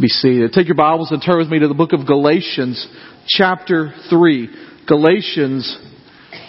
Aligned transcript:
be 0.00 0.08
seated. 0.08 0.52
Take 0.52 0.68
your 0.68 0.76
Bibles 0.76 1.10
and 1.10 1.20
turn 1.20 1.38
with 1.38 1.48
me 1.48 1.58
to 1.58 1.66
the 1.66 1.74
book 1.74 1.92
of 1.92 2.06
Galatians, 2.06 2.86
chapter 3.26 3.92
3. 4.08 4.48
Galatians, 4.86 5.76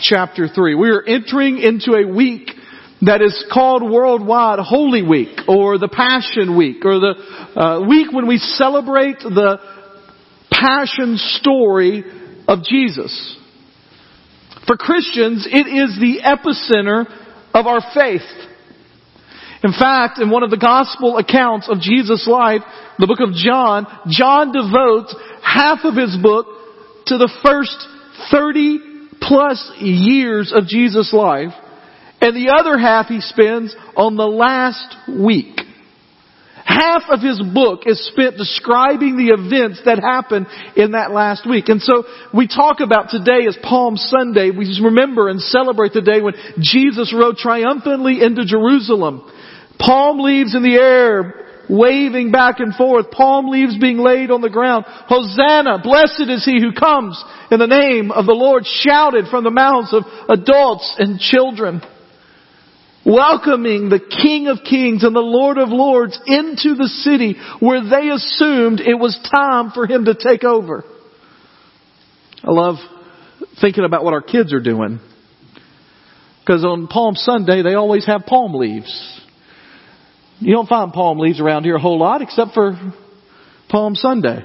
chapter 0.02 0.48
3. 0.48 0.76
We 0.76 0.90
are 0.90 1.02
entering 1.02 1.58
into 1.58 1.94
a 1.94 2.06
week 2.06 2.52
that 3.02 3.24
is 3.24 3.46
called 3.52 3.82
worldwide 3.82 4.60
Holy 4.60 5.02
Week, 5.02 5.40
or 5.48 5.80
the 5.80 5.88
Passion 5.88 6.58
Week, 6.58 6.86
or 6.86 7.00
the 7.00 7.60
uh, 7.60 7.88
week 7.88 8.12
when 8.12 8.28
we 8.28 8.38
celebrate 8.38 9.18
the 9.20 9.58
Passion 10.52 11.18
story 11.18 12.04
of 12.48 12.62
Jesus. 12.64 13.38
For 14.68 14.78
Christians, 14.78 15.48
it 15.50 15.66
is 15.66 15.98
the 16.00 16.20
epicenter 16.24 17.08
of 17.54 17.66
our 17.66 17.82
faith. 17.96 18.22
In 19.64 19.74
fact, 19.74 20.20
in 20.20 20.30
one 20.30 20.44
of 20.44 20.52
the 20.52 20.58
gospel 20.58 21.18
accounts 21.18 21.68
of 21.68 21.82
Jesus' 21.82 22.28
life, 22.28 22.62
the 22.98 23.08
book 23.08 23.20
of 23.20 23.34
John, 23.34 23.88
John 24.08 24.54
devotes 24.54 25.14
half 25.44 25.80
of 25.84 25.96
his 25.96 26.16
book 26.22 26.48
to 27.08 27.18
the 27.18 27.32
first 27.44 27.76
30 28.32 28.80
plus 29.22 29.72
years 29.80 30.54
of 30.56 30.66
Jesus' 30.66 31.12
life, 31.12 31.52
and 32.22 32.36
the 32.36 32.54
other 32.56 32.78
half 32.78 33.08
he 33.08 33.20
spends 33.20 33.76
on 33.98 34.16
the 34.16 34.28
last 34.28 34.96
week. 35.08 35.60
Half 36.64 37.10
of 37.10 37.20
his 37.20 37.42
book 37.42 37.82
is 37.86 38.00
spent 38.14 38.38
describing 38.38 39.18
the 39.18 39.34
events 39.34 39.82
that 39.86 40.00
happened 40.00 40.48
in 40.78 40.92
that 40.92 41.12
last 41.12 41.50
week. 41.50 41.68
And 41.68 41.82
so 41.82 42.04
we 42.32 42.48
talk 42.48 42.80
about 42.80 43.10
today 43.10 43.48
as 43.48 43.58
Palm 43.64 43.98
Sunday. 43.98 44.52
We 44.52 44.70
remember 44.84 45.30
and 45.30 45.42
celebrate 45.42 45.94
the 45.94 46.06
day 46.06 46.22
when 46.22 46.36
Jesus 46.62 47.12
rode 47.12 47.38
triumphantly 47.38 48.22
into 48.22 48.46
Jerusalem. 48.46 49.26
Palm 49.80 50.20
leaves 50.20 50.56
in 50.56 50.62
the 50.62 50.76
air, 50.76 51.46
waving 51.70 52.32
back 52.32 52.60
and 52.60 52.76
forth, 52.76 53.12
palm 53.12 53.48
leaves 53.48 53.78
being 53.78 53.98
laid 53.98 54.32
on 54.32 54.42
the 54.42 54.50
ground. 54.50 54.86
Hosanna, 54.88 55.80
blessed 55.82 56.30
is 56.30 56.44
he 56.44 56.60
who 56.60 56.74
comes 56.74 57.24
in 57.50 57.60
the 57.60 57.68
name 57.68 58.12
of 58.12 58.26
the 58.26 58.34
Lord, 58.34 58.66
shouted 58.66 59.26
from 59.30 59.44
the 59.44 59.52
mouths 59.52 59.94
of 59.94 60.04
adults 60.30 60.94
and 60.98 61.20
children. 61.20 61.82
Welcoming 63.06 63.90
the 63.90 64.00
King 64.00 64.48
of 64.48 64.60
Kings 64.70 65.04
and 65.04 65.16
the 65.16 65.22
Lord 65.22 65.58
of 65.58 65.70
Lords 65.70 66.20
into 66.28 66.76
the 66.76 66.88
city 66.88 67.38
where 67.60 67.82
they 67.82 68.10
assumed 68.10 68.82
it 68.82 69.00
was 69.00 69.18
time 69.32 69.72
for 69.72 69.88
him 69.88 70.06
to 70.06 70.14
take 70.14 70.44
over. 70.44 70.84
I 72.44 72.52
love 72.52 72.76
thinking 73.62 73.86
about 73.86 74.04
what 74.04 74.14
our 74.14 74.22
kids 74.22 74.54
are 74.54 74.60
doing. 74.60 75.00
Because 76.42 76.66
on 76.66 76.88
Palm 76.88 77.16
Sunday, 77.16 77.62
they 77.62 77.76
always 77.76 78.06
have 78.06 78.26
palm 78.26 78.54
leaves. 78.54 79.19
You 80.40 80.54
don't 80.54 80.70
find 80.70 80.94
palm 80.94 81.20
leaves 81.20 81.42
around 81.42 81.64
here 81.66 81.76
a 81.76 81.80
whole 81.80 82.00
lot 82.00 82.22
except 82.22 82.54
for 82.54 82.74
Palm 83.70 83.96
Sunday. 83.96 84.44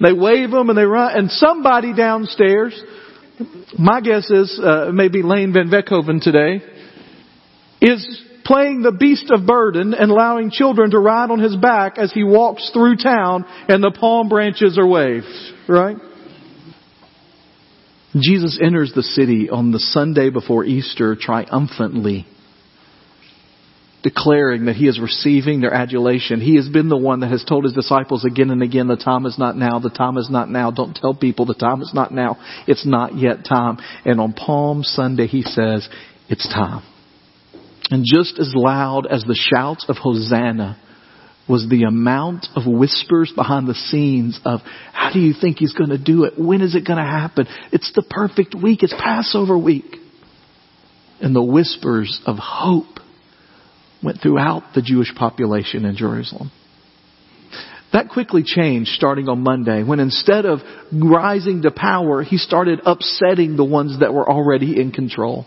They 0.00 0.12
wave 0.12 0.50
them 0.50 0.68
and 0.68 0.78
they 0.78 0.84
run, 0.84 1.16
and 1.16 1.30
somebody 1.30 1.94
downstairs, 1.94 2.80
my 3.78 4.00
guess 4.00 4.30
is, 4.30 4.60
uh, 4.62 4.90
maybe 4.92 5.22
Lane 5.22 5.52
Van 5.52 5.68
Veckhoven 5.68 6.22
today, 6.22 6.62
is 7.80 8.22
playing 8.44 8.82
the 8.82 8.92
beast 8.92 9.30
of 9.30 9.46
burden 9.46 9.94
and 9.94 10.10
allowing 10.10 10.50
children 10.50 10.90
to 10.90 10.98
ride 10.98 11.30
on 11.30 11.40
his 11.40 11.56
back 11.56 11.98
as 11.98 12.12
he 12.12 12.22
walks 12.22 12.70
through 12.72 12.96
town 12.96 13.44
and 13.68 13.82
the 13.82 13.90
palm 13.90 14.28
branches 14.28 14.78
are 14.78 14.86
waved, 14.86 15.26
right? 15.68 15.96
Jesus 18.16 18.58
enters 18.62 18.92
the 18.94 19.02
city 19.02 19.50
on 19.50 19.72
the 19.72 19.80
Sunday 19.80 20.30
before 20.30 20.64
Easter 20.64 21.16
triumphantly 21.16 22.26
declaring 24.06 24.66
that 24.66 24.76
he 24.76 24.86
is 24.86 25.00
receiving 25.00 25.60
their 25.60 25.74
adulation. 25.74 26.40
He 26.40 26.54
has 26.54 26.68
been 26.68 26.88
the 26.88 26.96
one 26.96 27.20
that 27.20 27.30
has 27.32 27.42
told 27.42 27.64
his 27.64 27.72
disciples 27.72 28.24
again 28.24 28.50
and 28.50 28.62
again, 28.62 28.86
the 28.86 28.96
time 28.96 29.26
is 29.26 29.36
not 29.36 29.56
now, 29.56 29.80
the 29.80 29.90
time 29.90 30.16
is 30.16 30.30
not 30.30 30.48
now. 30.48 30.70
Don't 30.70 30.94
tell 30.94 31.12
people 31.12 31.44
the 31.44 31.54
time 31.54 31.82
is 31.82 31.90
not 31.92 32.14
now. 32.14 32.36
It's 32.68 32.86
not 32.86 33.18
yet 33.18 33.44
time. 33.44 33.78
And 34.04 34.20
on 34.20 34.32
Palm 34.32 34.84
Sunday 34.84 35.26
he 35.26 35.42
says, 35.42 35.88
it's 36.28 36.46
time. 36.46 36.84
And 37.90 38.04
just 38.06 38.38
as 38.38 38.52
loud 38.54 39.08
as 39.10 39.24
the 39.24 39.34
shouts 39.34 39.86
of 39.88 39.96
Hosanna 39.96 40.80
was 41.48 41.66
the 41.68 41.82
amount 41.82 42.46
of 42.54 42.62
whispers 42.64 43.32
behind 43.34 43.66
the 43.66 43.74
scenes 43.74 44.38
of 44.44 44.60
how 44.92 45.12
do 45.12 45.18
you 45.18 45.34
think 45.40 45.58
he's 45.58 45.72
going 45.72 45.90
to 45.90 45.98
do 45.98 46.24
it? 46.24 46.34
When 46.38 46.60
is 46.60 46.76
it 46.76 46.86
going 46.86 46.98
to 46.98 47.04
happen? 47.04 47.48
It's 47.72 47.90
the 47.92 48.04
perfect 48.08 48.54
week. 48.54 48.84
It's 48.84 48.94
Passover 48.96 49.58
week. 49.58 49.96
And 51.20 51.34
the 51.34 51.42
whispers 51.42 52.20
of 52.24 52.36
hope 52.38 53.00
went 54.02 54.20
throughout 54.20 54.74
the 54.74 54.82
Jewish 54.82 55.14
population 55.14 55.84
in 55.84 55.96
Jerusalem. 55.96 56.50
That 57.92 58.08
quickly 58.08 58.42
changed 58.44 58.90
starting 58.90 59.28
on 59.28 59.40
Monday 59.42 59.82
when 59.82 60.00
instead 60.00 60.44
of 60.44 60.60
rising 60.92 61.62
to 61.62 61.70
power, 61.70 62.22
he 62.22 62.36
started 62.36 62.80
upsetting 62.84 63.56
the 63.56 63.64
ones 63.64 64.00
that 64.00 64.12
were 64.12 64.28
already 64.28 64.78
in 64.80 64.90
control 64.90 65.46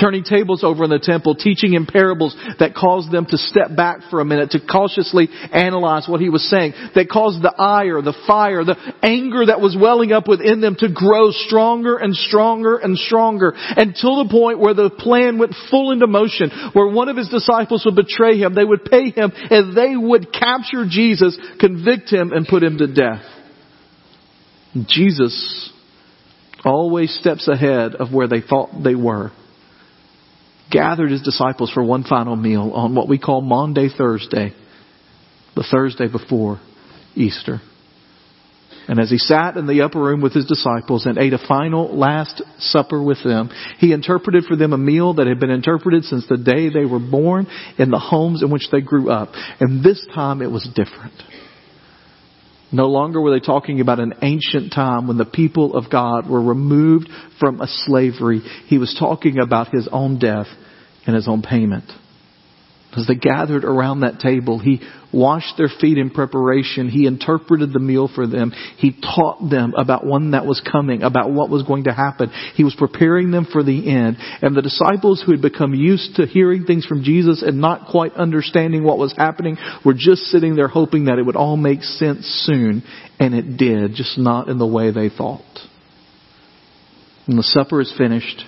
turning 0.00 0.24
tables 0.24 0.64
over 0.64 0.84
in 0.84 0.90
the 0.90 0.98
temple, 0.98 1.34
teaching 1.34 1.74
in 1.74 1.86
parables 1.86 2.34
that 2.58 2.74
caused 2.74 3.12
them 3.12 3.26
to 3.26 3.36
step 3.36 3.74
back 3.76 3.98
for 4.10 4.20
a 4.20 4.24
minute, 4.24 4.50
to 4.50 4.60
cautiously 4.60 5.28
analyze 5.52 6.06
what 6.08 6.20
he 6.20 6.28
was 6.28 6.48
saying, 6.48 6.72
that 6.94 7.08
caused 7.08 7.42
the 7.42 7.54
ire, 7.56 8.02
the 8.02 8.16
fire, 8.26 8.64
the 8.64 8.76
anger 9.02 9.46
that 9.46 9.60
was 9.60 9.76
welling 9.78 10.12
up 10.12 10.26
within 10.26 10.60
them 10.60 10.76
to 10.78 10.88
grow 10.92 11.30
stronger 11.30 11.96
and 11.96 12.16
stronger 12.16 12.76
and 12.76 12.96
stronger 12.98 13.52
until 13.54 14.24
the 14.24 14.30
point 14.30 14.58
where 14.58 14.74
the 14.74 14.90
plan 14.90 15.38
went 15.38 15.54
full 15.70 15.92
into 15.92 16.06
motion, 16.06 16.50
where 16.72 16.88
one 16.88 17.08
of 17.08 17.16
his 17.16 17.28
disciples 17.28 17.84
would 17.84 17.96
betray 17.96 18.38
him, 18.38 18.54
they 18.54 18.64
would 18.64 18.84
pay 18.84 19.10
him, 19.10 19.32
and 19.34 19.76
they 19.76 19.96
would 19.96 20.32
capture 20.32 20.86
Jesus, 20.88 21.38
convict 21.60 22.10
him, 22.10 22.32
and 22.32 22.46
put 22.46 22.62
him 22.62 22.78
to 22.78 22.86
death. 22.86 23.24
Jesus 24.88 25.70
always 26.64 27.14
steps 27.20 27.46
ahead 27.46 27.94
of 27.94 28.12
where 28.12 28.28
they 28.28 28.40
thought 28.40 28.70
they 28.82 28.94
were 28.94 29.32
gathered 30.72 31.10
his 31.10 31.22
disciples 31.22 31.70
for 31.70 31.84
one 31.84 32.02
final 32.02 32.34
meal 32.34 32.72
on 32.74 32.94
what 32.94 33.08
we 33.08 33.18
call 33.18 33.40
Maundy 33.40 33.88
Thursday, 33.96 34.52
the 35.54 35.66
Thursday 35.70 36.08
before 36.08 36.60
Easter. 37.14 37.60
And 38.88 38.98
as 38.98 39.10
he 39.10 39.18
sat 39.18 39.56
in 39.56 39.68
the 39.68 39.82
upper 39.82 40.00
room 40.00 40.20
with 40.20 40.34
his 40.34 40.46
disciples 40.46 41.06
and 41.06 41.16
ate 41.16 41.32
a 41.32 41.46
final 41.46 41.96
last 41.96 42.42
supper 42.58 43.00
with 43.00 43.22
them, 43.22 43.50
he 43.78 43.92
interpreted 43.92 44.44
for 44.44 44.56
them 44.56 44.72
a 44.72 44.78
meal 44.78 45.14
that 45.14 45.28
had 45.28 45.38
been 45.38 45.50
interpreted 45.50 46.04
since 46.04 46.26
the 46.26 46.36
day 46.36 46.68
they 46.68 46.84
were 46.84 46.98
born 46.98 47.46
in 47.78 47.90
the 47.90 47.98
homes 47.98 48.42
in 48.42 48.50
which 48.50 48.68
they 48.72 48.80
grew 48.80 49.10
up. 49.10 49.30
And 49.60 49.84
this 49.84 50.04
time 50.14 50.42
it 50.42 50.50
was 50.50 50.68
different. 50.74 51.14
No 52.72 52.86
longer 52.86 53.20
were 53.20 53.30
they 53.30 53.44
talking 53.44 53.80
about 53.80 54.00
an 54.00 54.14
ancient 54.22 54.72
time 54.72 55.06
when 55.06 55.18
the 55.18 55.26
people 55.26 55.76
of 55.76 55.90
God 55.90 56.28
were 56.28 56.42
removed 56.42 57.08
from 57.38 57.60
a 57.60 57.66
slavery. 57.66 58.40
He 58.66 58.78
was 58.78 58.96
talking 58.98 59.38
about 59.38 59.68
his 59.74 59.88
own 59.92 60.18
death 60.18 60.46
and 61.06 61.14
his 61.14 61.28
own 61.28 61.42
payment. 61.42 61.84
As 62.94 63.06
they 63.06 63.14
gathered 63.14 63.64
around 63.64 64.00
that 64.00 64.20
table, 64.20 64.58
he 64.58 64.82
washed 65.12 65.56
their 65.56 65.70
feet 65.80 65.96
in 65.96 66.10
preparation. 66.10 66.90
He 66.90 67.06
interpreted 67.06 67.72
the 67.72 67.78
meal 67.78 68.10
for 68.14 68.26
them. 68.26 68.52
He 68.76 68.92
taught 68.92 69.48
them 69.48 69.72
about 69.74 70.04
one 70.04 70.32
that 70.32 70.44
was 70.44 70.60
coming, 70.60 71.02
about 71.02 71.30
what 71.30 71.48
was 71.48 71.62
going 71.62 71.84
to 71.84 71.92
happen. 71.92 72.30
He 72.54 72.64
was 72.64 72.74
preparing 72.74 73.30
them 73.30 73.46
for 73.50 73.62
the 73.62 73.90
end. 73.90 74.18
And 74.42 74.54
the 74.54 74.60
disciples 74.60 75.22
who 75.24 75.32
had 75.32 75.40
become 75.40 75.72
used 75.72 76.16
to 76.16 76.26
hearing 76.26 76.64
things 76.64 76.84
from 76.84 77.02
Jesus 77.02 77.42
and 77.42 77.62
not 77.62 77.88
quite 77.90 78.12
understanding 78.12 78.84
what 78.84 78.98
was 78.98 79.14
happening 79.16 79.56
were 79.86 79.94
just 79.96 80.24
sitting 80.24 80.54
there 80.54 80.68
hoping 80.68 81.06
that 81.06 81.18
it 81.18 81.24
would 81.24 81.36
all 81.36 81.56
make 81.56 81.82
sense 81.82 82.26
soon. 82.46 82.82
And 83.18 83.34
it 83.34 83.56
did, 83.56 83.94
just 83.94 84.18
not 84.18 84.48
in 84.48 84.58
the 84.58 84.66
way 84.66 84.90
they 84.90 85.08
thought. 85.08 85.40
When 87.26 87.38
the 87.38 87.42
supper 87.42 87.80
is 87.80 87.92
finished, 87.96 88.44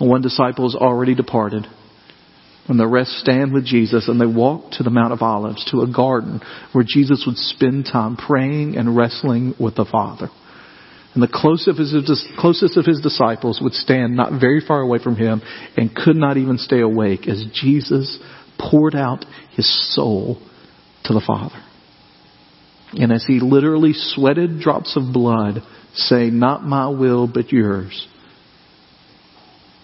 one 0.00 0.22
disciple 0.22 0.68
has 0.68 0.74
already 0.74 1.14
departed. 1.14 1.68
And 2.66 2.80
the 2.80 2.86
rest 2.86 3.18
stand 3.18 3.52
with 3.52 3.66
Jesus 3.66 4.08
and 4.08 4.18
they 4.18 4.26
walk 4.26 4.72
to 4.72 4.82
the 4.82 4.90
Mount 4.90 5.12
of 5.12 5.20
Olives, 5.20 5.64
to 5.70 5.82
a 5.82 5.92
garden 5.92 6.40
where 6.72 6.84
Jesus 6.86 7.24
would 7.26 7.36
spend 7.36 7.84
time 7.84 8.16
praying 8.16 8.76
and 8.76 8.96
wrestling 8.96 9.54
with 9.60 9.74
the 9.74 9.84
Father. 9.84 10.28
And 11.12 11.22
the 11.22 11.28
closest 11.32 11.68
of, 11.68 11.76
his, 11.76 12.26
closest 12.38 12.76
of 12.76 12.86
his 12.86 13.00
disciples 13.00 13.60
would 13.62 13.74
stand 13.74 14.16
not 14.16 14.40
very 14.40 14.60
far 14.66 14.80
away 14.80 14.98
from 14.98 15.14
him 15.14 15.42
and 15.76 15.94
could 15.94 16.16
not 16.16 16.38
even 16.38 16.58
stay 16.58 16.80
awake 16.80 17.28
as 17.28 17.44
Jesus 17.52 18.18
poured 18.58 18.94
out 18.94 19.24
his 19.52 19.94
soul 19.94 20.40
to 21.04 21.12
the 21.12 21.22
Father. 21.24 21.62
And 22.94 23.12
as 23.12 23.24
he 23.26 23.40
literally 23.40 23.92
sweated 23.92 24.60
drops 24.60 24.96
of 24.96 25.12
blood, 25.12 25.62
saying, 25.94 26.38
Not 26.38 26.64
my 26.64 26.88
will, 26.88 27.28
but 27.32 27.52
yours, 27.52 28.08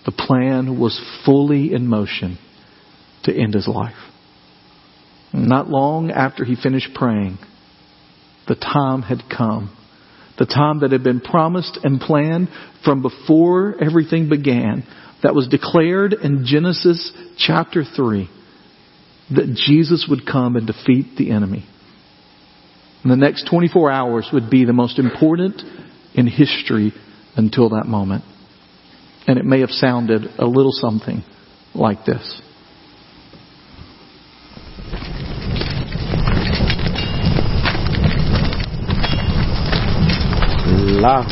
the 0.06 0.12
plan 0.12 0.80
was 0.80 1.00
fully 1.24 1.72
in 1.74 1.86
motion 1.86 2.38
to 3.24 3.34
end 3.34 3.54
his 3.54 3.68
life. 3.68 3.94
Not 5.32 5.68
long 5.68 6.10
after 6.10 6.44
he 6.44 6.56
finished 6.56 6.94
praying, 6.94 7.38
the 8.48 8.54
time 8.56 9.02
had 9.02 9.22
come. 9.28 9.76
The 10.38 10.46
time 10.46 10.80
that 10.80 10.92
had 10.92 11.04
been 11.04 11.20
promised 11.20 11.78
and 11.84 12.00
planned 12.00 12.48
from 12.84 13.02
before 13.02 13.76
everything 13.80 14.28
began, 14.28 14.84
that 15.22 15.34
was 15.34 15.48
declared 15.48 16.14
in 16.14 16.46
Genesis 16.46 17.12
chapter 17.36 17.84
3. 17.84 18.28
that 19.30 19.54
Jesus 19.54 20.06
would 20.08 20.26
come 20.26 20.56
and 20.56 20.66
defeat 20.66 21.16
the 21.16 21.30
enemy. 21.30 21.64
And 23.02 23.12
the 23.12 23.16
next 23.16 23.48
24 23.48 23.90
hours 23.90 24.28
would 24.32 24.50
be 24.50 24.64
the 24.64 24.72
most 24.72 24.98
important 24.98 25.62
in 26.14 26.26
history 26.26 26.92
until 27.36 27.70
that 27.70 27.86
moment. 27.86 28.24
And 29.26 29.38
it 29.38 29.44
may 29.44 29.60
have 29.60 29.70
sounded 29.70 30.22
a 30.38 30.44
little 30.44 30.72
something 30.72 31.22
like 31.74 32.04
this. 32.04 32.42
לאו 41.00 41.22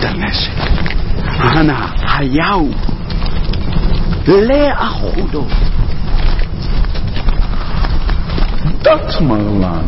דמשק. 0.00 0.52
אנא 1.56 1.86
היהו 2.18 2.70
לאחודו. 4.28 5.46
דת 8.82 9.20
מרלן, 9.20 9.86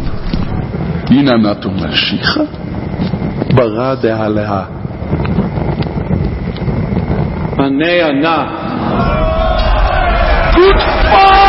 הנה 1.11 1.37
נתו 1.37 1.71
משיחה, 1.71 2.41
ברא 3.55 3.95
דהלאה. 3.95 4.65
ענה 7.59 8.07
ענה. 8.09 8.67
Eli! 10.57 11.46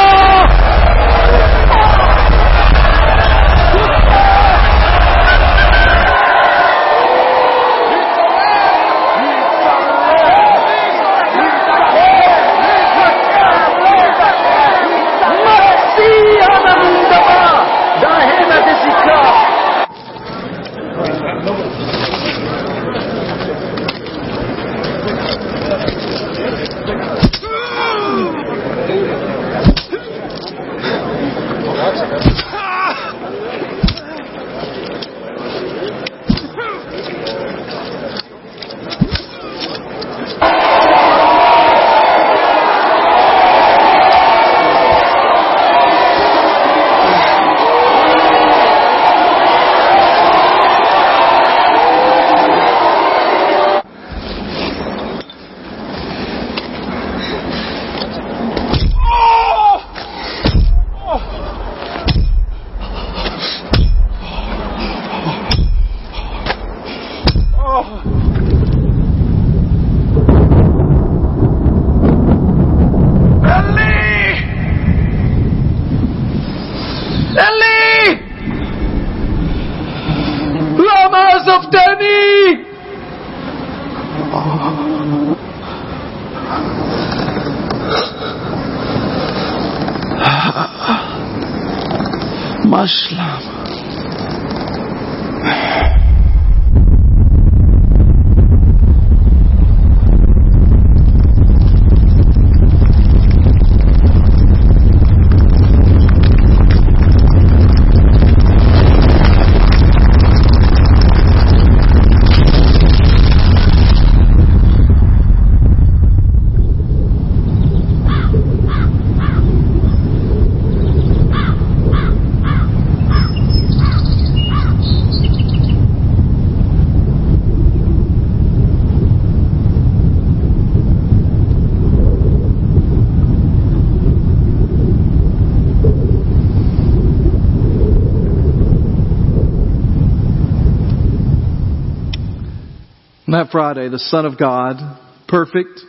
That 143.27 143.49
Friday, 143.51 143.89
the 143.89 143.99
Son 143.99 144.25
of 144.25 144.39
God, 144.39 144.99
perfect, 145.27 145.81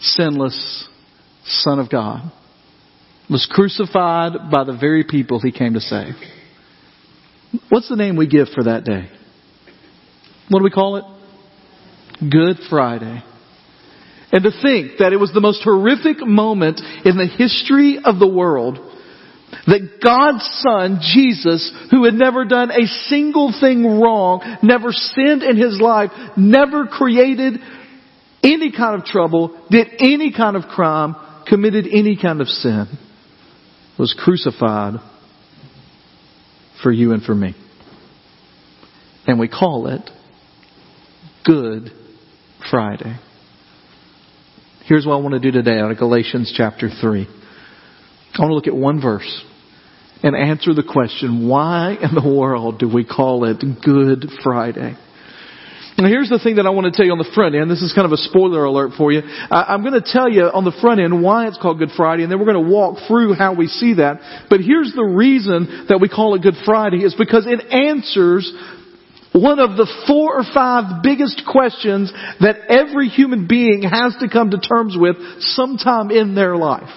sinless 0.00 0.86
Son 1.46 1.78
of 1.78 1.90
God, 1.90 2.30
was 3.30 3.48
crucified 3.50 4.32
by 4.52 4.64
the 4.64 4.76
very 4.78 5.04
people 5.04 5.40
he 5.40 5.52
came 5.52 5.72
to 5.72 5.80
save. 5.80 6.14
What's 7.70 7.88
the 7.88 7.96
name 7.96 8.16
we 8.16 8.26
give 8.26 8.48
for 8.48 8.64
that 8.64 8.84
day? 8.84 9.08
What 10.50 10.58
do 10.58 10.64
we 10.64 10.70
call 10.70 10.96
it? 10.96 11.04
Good 12.20 12.58
Friday. 12.68 13.22
And 14.30 14.44
to 14.44 14.50
think 14.62 14.98
that 14.98 15.12
it 15.14 15.16
was 15.16 15.32
the 15.32 15.40
most 15.40 15.62
horrific 15.62 16.18
moment 16.20 16.80
in 17.04 17.16
the 17.16 17.26
history 17.26 18.00
of 18.04 18.18
the 18.18 18.28
world 18.28 18.78
that 19.66 20.00
God's 20.02 20.44
Son, 20.62 21.00
Jesus, 21.00 21.72
who 21.90 22.04
had 22.04 22.14
never 22.14 22.44
done 22.44 22.70
a 22.70 22.86
single 23.08 23.54
thing 23.60 24.00
wrong, 24.00 24.58
never 24.62 24.92
sinned 24.92 25.42
in 25.42 25.56
his 25.56 25.80
life, 25.80 26.10
never 26.36 26.86
created 26.86 27.54
any 28.42 28.72
kind 28.72 29.00
of 29.00 29.06
trouble, 29.06 29.66
did 29.70 29.88
any 29.98 30.32
kind 30.36 30.56
of 30.56 30.64
crime, 30.64 31.16
committed 31.46 31.86
any 31.90 32.18
kind 32.20 32.40
of 32.40 32.48
sin, 32.48 32.86
was 33.98 34.14
crucified 34.18 34.94
for 36.82 36.92
you 36.92 37.12
and 37.12 37.22
for 37.22 37.34
me. 37.34 37.54
And 39.26 39.40
we 39.40 39.48
call 39.48 39.86
it 39.86 40.10
Good 41.44 41.90
Friday. 42.70 43.18
Here's 44.86 45.06
what 45.06 45.14
I 45.14 45.16
want 45.16 45.32
to 45.32 45.40
do 45.40 45.50
today 45.50 45.78
out 45.78 45.90
of 45.90 45.96
Galatians 45.96 46.52
chapter 46.54 46.90
3. 46.90 47.22
I 47.22 48.42
want 48.42 48.50
to 48.50 48.54
look 48.54 48.66
at 48.66 48.74
one 48.74 49.00
verse 49.00 49.42
and 50.24 50.34
answer 50.34 50.72
the 50.72 50.82
question, 50.82 51.46
why 51.46 51.98
in 52.00 52.14
the 52.14 52.26
world 52.26 52.78
do 52.78 52.88
we 52.88 53.04
call 53.04 53.44
it 53.44 53.62
Good 53.84 54.24
Friday? 54.42 54.96
Now 55.98 56.08
here's 56.08 56.30
the 56.30 56.40
thing 56.42 56.56
that 56.56 56.66
I 56.66 56.70
want 56.70 56.90
to 56.90 56.96
tell 56.96 57.04
you 57.04 57.12
on 57.12 57.18
the 57.18 57.30
front 57.34 57.54
end. 57.54 57.70
This 57.70 57.82
is 57.82 57.92
kind 57.92 58.06
of 58.06 58.12
a 58.12 58.16
spoiler 58.16 58.64
alert 58.64 58.92
for 58.96 59.12
you. 59.12 59.20
I, 59.22 59.76
I'm 59.76 59.82
going 59.82 59.94
to 59.94 60.02
tell 60.02 60.28
you 60.28 60.44
on 60.44 60.64
the 60.64 60.74
front 60.80 60.98
end 60.98 61.22
why 61.22 61.46
it's 61.46 61.58
called 61.60 61.78
Good 61.78 61.92
Friday, 61.94 62.24
and 62.24 62.32
then 62.32 62.40
we're 62.40 62.50
going 62.50 62.64
to 62.64 62.72
walk 62.72 63.06
through 63.06 63.34
how 63.34 63.54
we 63.54 63.68
see 63.68 64.00
that. 64.00 64.48
But 64.48 64.60
here's 64.60 64.94
the 64.96 65.04
reason 65.04 65.86
that 65.92 66.00
we 66.00 66.08
call 66.08 66.34
it 66.34 66.42
Good 66.42 66.56
Friday 66.64 67.04
is 67.04 67.14
because 67.14 67.46
it 67.46 67.60
answers 67.70 68.50
one 69.32 69.60
of 69.60 69.76
the 69.76 69.86
four 70.08 70.40
or 70.40 70.44
five 70.54 71.02
biggest 71.02 71.42
questions 71.44 72.10
that 72.40 72.72
every 72.72 73.08
human 73.08 73.46
being 73.46 73.82
has 73.82 74.16
to 74.20 74.30
come 74.32 74.50
to 74.50 74.58
terms 74.58 74.96
with 74.98 75.16
sometime 75.40 76.10
in 76.10 76.34
their 76.34 76.56
life. 76.56 76.88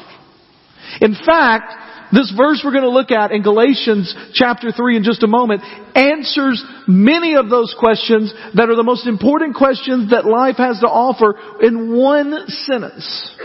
In 1.01 1.13
fact, 1.13 1.86
this 2.11 2.33
verse 2.35 2.61
we're 2.63 2.71
going 2.71 2.83
to 2.83 2.89
look 2.89 3.11
at 3.11 3.31
in 3.31 3.41
Galatians 3.41 4.15
chapter 4.33 4.71
3 4.71 4.97
in 4.97 5.03
just 5.03 5.23
a 5.23 5.27
moment 5.27 5.61
answers 5.95 6.63
many 6.87 7.35
of 7.35 7.49
those 7.49 7.75
questions 7.77 8.33
that 8.55 8.69
are 8.69 8.75
the 8.75 8.83
most 8.83 9.07
important 9.07 9.55
questions 9.55 10.11
that 10.11 10.25
life 10.25 10.57
has 10.57 10.79
to 10.79 10.87
offer 10.87 11.35
in 11.61 11.95
one 11.95 12.47
sentence. 12.47 13.35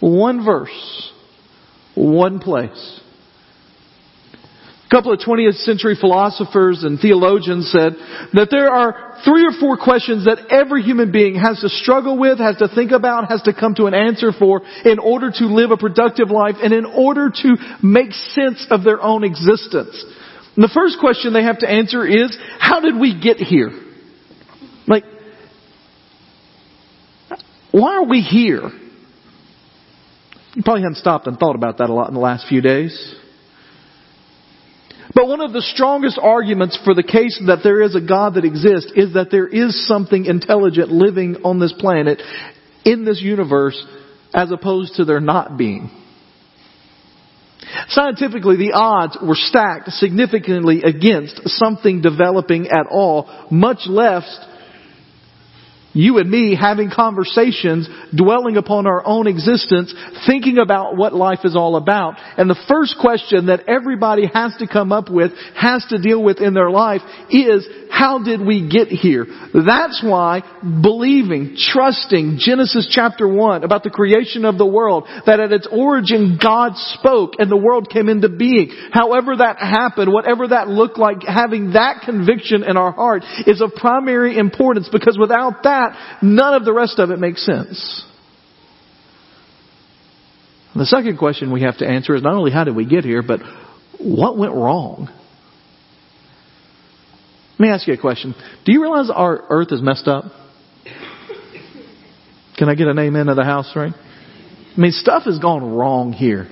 One 0.00 0.44
verse. 0.44 1.12
One 1.94 2.38
place. 2.38 3.00
A 4.88 4.90
couple 4.90 5.12
of 5.12 5.20
20th 5.20 5.64
century 5.64 5.96
philosophers 6.00 6.82
and 6.82 6.98
theologians 6.98 7.70
said 7.70 7.92
that 8.32 8.48
there 8.50 8.72
are 8.72 9.20
three 9.22 9.44
or 9.44 9.52
four 9.60 9.76
questions 9.76 10.24
that 10.24 10.48
every 10.48 10.82
human 10.82 11.12
being 11.12 11.34
has 11.34 11.60
to 11.60 11.68
struggle 11.68 12.16
with, 12.18 12.38
has 12.38 12.56
to 12.56 12.68
think 12.74 12.92
about, 12.92 13.28
has 13.28 13.42
to 13.42 13.52
come 13.52 13.74
to 13.74 13.84
an 13.84 13.92
answer 13.92 14.32
for 14.32 14.62
in 14.86 14.98
order 14.98 15.30
to 15.30 15.44
live 15.44 15.72
a 15.72 15.76
productive 15.76 16.30
life 16.30 16.54
and 16.62 16.72
in 16.72 16.86
order 16.86 17.28
to 17.28 17.56
make 17.82 18.12
sense 18.12 18.66
of 18.70 18.82
their 18.82 19.02
own 19.02 19.24
existence. 19.24 19.92
And 20.56 20.64
the 20.64 20.72
first 20.72 20.96
question 20.98 21.34
they 21.34 21.44
have 21.44 21.58
to 21.58 21.68
answer 21.68 22.06
is, 22.06 22.34
how 22.58 22.80
did 22.80 22.98
we 22.98 23.20
get 23.20 23.36
here? 23.36 23.70
Like, 24.86 25.04
why 27.72 27.96
are 27.96 28.06
we 28.06 28.22
here? 28.22 28.70
You 30.54 30.62
probably 30.62 30.82
haven't 30.82 30.96
stopped 30.96 31.26
and 31.26 31.38
thought 31.38 31.56
about 31.56 31.76
that 31.76 31.90
a 31.90 31.92
lot 31.92 32.08
in 32.08 32.14
the 32.14 32.20
last 32.20 32.48
few 32.48 32.62
days. 32.62 33.16
But 35.14 35.26
one 35.26 35.40
of 35.40 35.52
the 35.52 35.62
strongest 35.62 36.18
arguments 36.22 36.78
for 36.84 36.94
the 36.94 37.02
case 37.02 37.40
that 37.46 37.60
there 37.62 37.82
is 37.82 37.94
a 37.94 38.00
God 38.00 38.34
that 38.34 38.44
exists 38.44 38.92
is 38.94 39.14
that 39.14 39.30
there 39.30 39.48
is 39.48 39.86
something 39.86 40.26
intelligent 40.26 40.90
living 40.90 41.36
on 41.44 41.58
this 41.58 41.72
planet, 41.72 42.20
in 42.84 43.04
this 43.04 43.20
universe, 43.20 43.82
as 44.34 44.50
opposed 44.50 44.94
to 44.96 45.04
there 45.04 45.20
not 45.20 45.56
being. 45.56 45.90
Scientifically, 47.88 48.56
the 48.56 48.72
odds 48.72 49.16
were 49.22 49.34
stacked 49.34 49.90
significantly 49.92 50.82
against 50.82 51.48
something 51.48 52.00
developing 52.00 52.68
at 52.68 52.86
all, 52.90 53.46
much 53.50 53.80
less 53.86 54.24
you 55.98 56.18
and 56.18 56.30
me 56.30 56.54
having 56.54 56.90
conversations, 56.94 57.88
dwelling 58.14 58.56
upon 58.56 58.86
our 58.86 59.04
own 59.04 59.26
existence, 59.26 59.92
thinking 60.28 60.58
about 60.58 60.96
what 60.96 61.12
life 61.12 61.40
is 61.42 61.56
all 61.56 61.74
about. 61.74 62.14
And 62.36 62.48
the 62.48 62.64
first 62.68 62.96
question 63.00 63.46
that 63.46 63.68
everybody 63.68 64.30
has 64.32 64.54
to 64.60 64.68
come 64.68 64.92
up 64.92 65.10
with, 65.10 65.32
has 65.56 65.84
to 65.90 65.98
deal 65.98 66.22
with 66.22 66.38
in 66.38 66.54
their 66.54 66.70
life 66.70 67.00
is, 67.30 67.66
how 67.90 68.22
did 68.22 68.40
we 68.40 68.68
get 68.68 68.88
here? 68.88 69.26
That's 69.52 70.00
why 70.04 70.42
believing, 70.62 71.56
trusting 71.56 72.38
Genesis 72.38 72.88
chapter 72.88 73.26
1 73.26 73.64
about 73.64 73.82
the 73.82 73.90
creation 73.90 74.44
of 74.44 74.56
the 74.56 74.66
world, 74.66 75.08
that 75.26 75.40
at 75.40 75.50
its 75.50 75.66
origin 75.70 76.38
God 76.40 76.72
spoke 76.76 77.32
and 77.38 77.50
the 77.50 77.56
world 77.56 77.90
came 77.90 78.08
into 78.08 78.28
being. 78.28 78.70
However 78.92 79.36
that 79.38 79.58
happened, 79.58 80.12
whatever 80.12 80.48
that 80.48 80.68
looked 80.68 80.98
like, 80.98 81.24
having 81.26 81.72
that 81.72 82.02
conviction 82.04 82.62
in 82.62 82.76
our 82.76 82.92
heart 82.92 83.24
is 83.46 83.60
of 83.60 83.72
primary 83.74 84.38
importance 84.38 84.88
because 84.92 85.18
without 85.18 85.64
that, 85.64 85.87
none 86.22 86.54
of 86.54 86.64
the 86.64 86.72
rest 86.72 86.98
of 86.98 87.10
it 87.10 87.18
makes 87.18 87.44
sense. 87.44 88.04
The 90.74 90.86
second 90.86 91.18
question 91.18 91.52
we 91.52 91.62
have 91.62 91.78
to 91.78 91.86
answer 91.86 92.14
is 92.14 92.22
not 92.22 92.34
only 92.34 92.52
how 92.52 92.64
did 92.64 92.76
we 92.76 92.86
get 92.86 93.04
here, 93.04 93.22
but 93.22 93.40
what 93.98 94.38
went 94.38 94.52
wrong? 94.52 95.08
Let 97.58 97.60
me 97.60 97.68
ask 97.70 97.88
you 97.88 97.94
a 97.94 97.98
question. 97.98 98.34
Do 98.64 98.72
you 98.72 98.82
realize 98.82 99.10
our 99.12 99.44
earth 99.50 99.72
is 99.72 99.82
messed 99.82 100.06
up? 100.06 100.26
Can 102.56 102.68
I 102.68 102.74
get 102.76 102.86
an 102.86 102.98
amen 102.98 103.28
of 103.28 103.36
the 103.36 103.44
house, 103.44 103.72
right? 103.74 103.92
I 103.92 104.80
mean, 104.80 104.92
stuff 104.92 105.24
has 105.24 105.40
gone 105.40 105.74
wrong 105.74 106.12
here. 106.12 106.48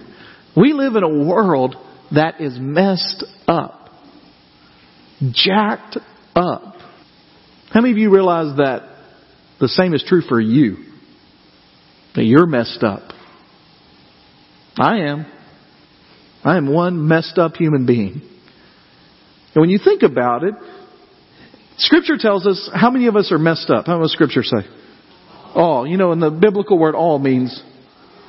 We 0.56 0.72
live 0.72 0.96
in 0.96 1.04
a 1.04 1.24
world 1.24 1.76
that 2.12 2.40
is 2.40 2.58
messed 2.58 3.24
up. 3.46 3.90
Jacked 5.20 5.98
up. 6.34 6.74
How 7.70 7.80
many 7.80 7.92
of 7.92 7.98
you 7.98 8.10
realize 8.12 8.56
that 8.56 8.95
the 9.60 9.68
same 9.68 9.94
is 9.94 10.04
true 10.06 10.22
for 10.22 10.40
you? 10.40 10.76
That 12.14 12.24
you're 12.24 12.46
messed 12.46 12.82
up. 12.82 13.02
I 14.78 15.00
am. 15.00 15.26
I 16.44 16.56
am 16.56 16.72
one 16.72 17.08
messed 17.08 17.38
up 17.38 17.56
human 17.56 17.86
being. 17.86 18.20
And 19.54 19.60
when 19.60 19.70
you 19.70 19.78
think 19.82 20.02
about 20.02 20.44
it, 20.44 20.54
Scripture 21.78 22.16
tells 22.18 22.46
us 22.46 22.70
how 22.74 22.90
many 22.90 23.06
of 23.06 23.16
us 23.16 23.32
are 23.32 23.38
messed 23.38 23.70
up. 23.70 23.86
How 23.86 24.00
does 24.00 24.12
Scripture 24.12 24.42
say? 24.42 24.66
All. 25.54 25.86
You 25.86 25.96
know, 25.96 26.12
in 26.12 26.20
the 26.20 26.30
biblical 26.30 26.78
word 26.78 26.94
all 26.94 27.18
means 27.18 27.62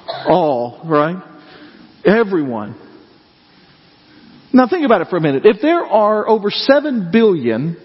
all, 0.08 0.82
right? 0.86 1.22
Everyone. 2.06 2.80
Now 4.54 4.68
think 4.68 4.86
about 4.86 5.02
it 5.02 5.08
for 5.10 5.18
a 5.18 5.22
minute. 5.22 5.46
If 5.46 5.62
there 5.62 5.84
are 5.86 6.28
over 6.28 6.50
7 6.50 7.10
billion 7.12 7.78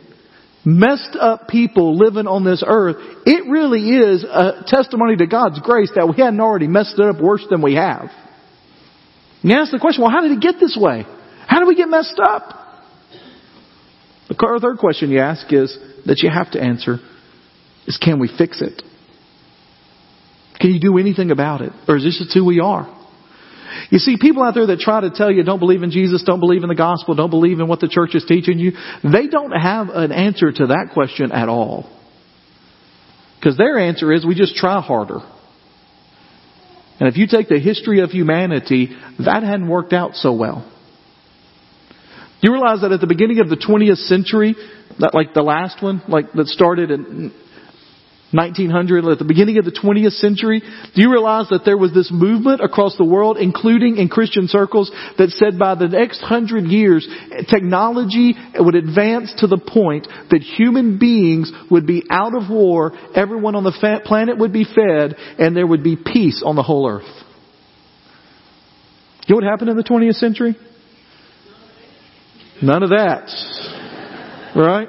messed 0.64 1.16
up 1.19 1.49
people 1.49 1.97
living 1.97 2.26
on 2.26 2.45
this 2.45 2.62
earth, 2.66 2.97
it 3.26 3.50
really 3.50 3.90
is 3.90 4.25
a 4.25 4.64
testimony 4.66 5.16
to 5.16 5.26
God's 5.26 5.61
grace 5.61 5.90
that 5.95 6.07
we 6.07 6.21
hadn't 6.21 6.40
already 6.40 6.69
messed 6.69 6.99
it 6.99 7.04
up 7.04 7.21
worse 7.21 7.45
than 7.50 7.62
we 7.62 7.75
have. 7.75 8.11
You 9.42 9.57
ask 9.57 9.73
the 9.73 9.81
question, 9.81 10.02
well, 10.02 10.12
how 10.12 10.21
did 10.21 10.33
it 10.33 10.40
get 10.40 10.61
this 10.61 10.78
way? 10.81 11.04
How 11.47 11.59
did 11.59 11.66
we 11.66 11.75
get 11.75 11.88
messed 11.88 12.21
up? 12.23 12.59
The 14.28 14.59
third 14.62 14.78
question 14.78 15.11
you 15.11 15.19
ask 15.19 15.52
is, 15.52 15.76
that 16.07 16.19
you 16.23 16.31
have 16.31 16.50
to 16.52 16.61
answer, 16.61 16.99
is 17.87 17.97
can 17.97 18.19
we 18.19 18.28
fix 18.28 18.61
it? 18.61 18.83
Can 20.61 20.71
you 20.71 20.81
do 20.81 20.99
anything 20.99 21.31
about 21.31 21.61
it? 21.61 21.73
Or 21.88 21.97
is 21.97 22.04
this 22.04 22.19
just 22.19 22.35
who 22.35 22.45
we 22.45 22.61
are? 22.61 22.87
You 23.91 23.99
see, 23.99 24.17
people 24.21 24.43
out 24.43 24.55
there 24.55 24.67
that 24.67 24.79
try 24.79 25.00
to 25.00 25.11
tell 25.11 25.31
you 25.31 25.43
don't 25.43 25.59
believe 25.59 25.83
in 25.83 25.91
Jesus, 25.91 26.23
don't 26.25 26.41
believe 26.41 26.62
in 26.62 26.69
the 26.69 26.75
gospel, 26.75 27.14
don't 27.14 27.31
believe 27.31 27.61
in 27.61 27.69
what 27.69 27.81
the 27.81 27.88
church 27.88 28.14
is 28.14 28.25
teaching 28.26 28.59
you, 28.59 28.73
they 29.02 29.26
don't 29.29 29.52
have 29.52 29.88
an 29.88 30.12
answer 30.12 30.50
to 30.50 30.67
that 30.69 30.91
question 30.93 31.33
at 31.33 31.49
all. 31.49 31.91
Because 33.38 33.57
their 33.57 33.79
answer 33.79 34.12
is 34.12 34.25
we 34.25 34.35
just 34.35 34.55
try 34.55 34.81
harder. 34.81 35.19
And 37.00 37.09
if 37.09 37.17
you 37.17 37.26
take 37.26 37.49
the 37.49 37.59
history 37.59 38.00
of 38.00 38.11
humanity, 38.11 38.91
that 39.19 39.43
hadn't 39.43 39.69
worked 39.69 39.93
out 39.93 40.14
so 40.14 40.33
well. 40.33 40.71
You 42.41 42.52
realize 42.52 42.83
that 42.83 42.93
at 42.93 43.00
the 43.00 43.07
beginning 43.07 43.41
of 43.41 43.49
the 43.49 43.57
20th 43.57 44.07
century, 44.07 44.55
that 44.99 45.14
like 45.14 45.35
the 45.35 45.43
last 45.43 45.83
one, 45.83 46.02
like 46.09 46.33
that 46.33 46.47
started 46.47 46.91
in 46.91 47.33
1900, 48.33 49.05
at 49.05 49.19
the 49.19 49.25
beginning 49.25 49.59
of 49.59 49.65
the 49.65 49.73
20th 49.73 50.12
century, 50.12 50.61
do 50.61 51.03
you 51.03 51.11
realize 51.11 51.49
that 51.51 51.65
there 51.65 51.77
was 51.77 51.93
this 51.93 52.11
movement 52.11 52.61
across 52.61 52.97
the 52.97 53.05
world, 53.05 53.37
including 53.37 53.99
in 53.99 54.09
Christian 54.09 54.49
circles, 54.49 54.91
that 55.19 55.31
said 55.31 55.59
by 55.59 55.75
the 55.75 55.89
next 55.89 56.21
hundred 56.21 56.65
years, 56.65 57.07
technology 57.51 58.35
would 58.55 58.75
advance 58.75 59.35
to 59.39 59.47
the 59.47 59.59
point 59.59 60.09
that 60.31 60.41
human 60.41 60.99
beings 60.99 61.53
would 61.71 61.87
be 61.87 62.05
out 62.09 62.35
of 62.35 62.51
war, 62.51 62.93
everyone 63.15 63.55
on 63.55 63.65
the 63.65 64.01
planet 64.07 64.39
would 64.39 64.53
be 64.53 64.65
fed, 64.65 65.15
and 65.39 65.55
there 65.55 65.67
would 65.67 65.85
be 65.85 65.97
peace 65.97 66.43
on 66.45 66.57
the 66.57 66.62
whole 66.62 66.89
earth. 66.89 67.05
You 69.27 69.35
know 69.35 69.37
what 69.37 69.45
happened 69.45 69.71
in 69.71 69.77
the 69.77 69.85
20th 69.85 70.17
century? 70.17 70.57
None 72.62 72.83
of 72.83 72.91
that. 72.91 73.29
Right? 74.57 74.89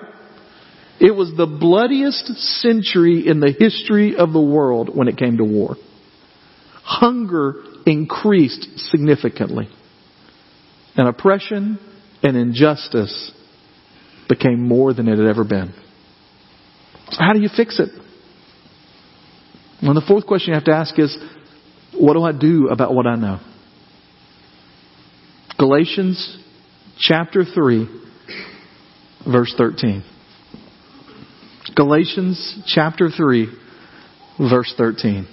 It 1.03 1.13
was 1.13 1.33
the 1.35 1.45
bloodiest 1.45 2.27
century 2.61 3.27
in 3.27 3.41
the 3.41 3.51
history 3.51 4.15
of 4.15 4.31
the 4.31 4.41
world 4.41 4.89
when 4.95 5.09
it 5.09 5.17
came 5.17 5.35
to 5.35 5.43
war. 5.43 5.75
Hunger 6.81 7.55
increased 7.85 8.79
significantly. 8.89 9.67
And 10.95 11.09
oppression 11.09 11.77
and 12.23 12.37
injustice 12.37 13.33
became 14.29 14.65
more 14.65 14.93
than 14.93 15.09
it 15.09 15.17
had 15.17 15.27
ever 15.27 15.43
been. 15.43 15.73
How 17.19 17.33
do 17.33 17.41
you 17.41 17.49
fix 17.53 17.79
it? 17.79 17.89
Well, 19.81 19.95
the 19.95 20.05
fourth 20.07 20.25
question 20.25 20.53
you 20.53 20.55
have 20.55 20.63
to 20.65 20.73
ask 20.73 20.97
is, 20.97 21.17
what 21.93 22.13
do 22.13 22.23
I 22.23 22.31
do 22.31 22.69
about 22.69 22.93
what 22.93 23.07
I 23.07 23.15
know? 23.15 23.41
Galatians 25.59 26.37
chapter 26.97 27.43
3, 27.43 27.89
verse 29.27 29.53
13. 29.57 30.05
Galatians 31.75 32.63
chapter 32.67 33.09
3, 33.09 33.47
verse 34.39 34.73
13. 34.77 35.27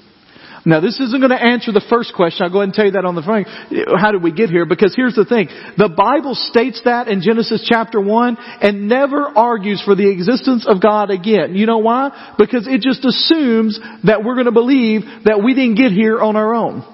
Now 0.66 0.80
this 0.80 1.00
isn't 1.00 1.20
going 1.20 1.30
to 1.30 1.42
answer 1.42 1.72
the 1.72 1.84
first 1.88 2.12
question. 2.14 2.44
I'll 2.44 2.52
go 2.52 2.58
ahead 2.58 2.68
and 2.68 2.74
tell 2.74 2.84
you 2.84 2.92
that 2.92 3.06
on 3.06 3.14
the 3.14 3.22
front. 3.22 3.48
How 3.98 4.12
did 4.12 4.22
we 4.22 4.32
get 4.32 4.50
here? 4.50 4.66
Because 4.66 4.94
here's 4.94 5.14
the 5.14 5.24
thing. 5.24 5.48
The 5.78 5.88
Bible 5.88 6.34
states 6.34 6.82
that 6.84 7.08
in 7.08 7.22
Genesis 7.22 7.64
chapter 7.66 8.00
1 8.00 8.36
and 8.60 8.88
never 8.88 9.24
argues 9.24 9.82
for 9.82 9.94
the 9.94 10.10
existence 10.10 10.66
of 10.68 10.82
God 10.82 11.10
again. 11.10 11.54
You 11.54 11.64
know 11.64 11.78
why? 11.78 12.34
Because 12.36 12.66
it 12.68 12.82
just 12.82 13.04
assumes 13.04 13.80
that 14.04 14.22
we're 14.22 14.34
going 14.34 14.46
to 14.46 14.52
believe 14.52 15.02
that 15.24 15.42
we 15.42 15.54
didn't 15.54 15.76
get 15.76 15.92
here 15.92 16.20
on 16.20 16.36
our 16.36 16.54
own. 16.54 16.84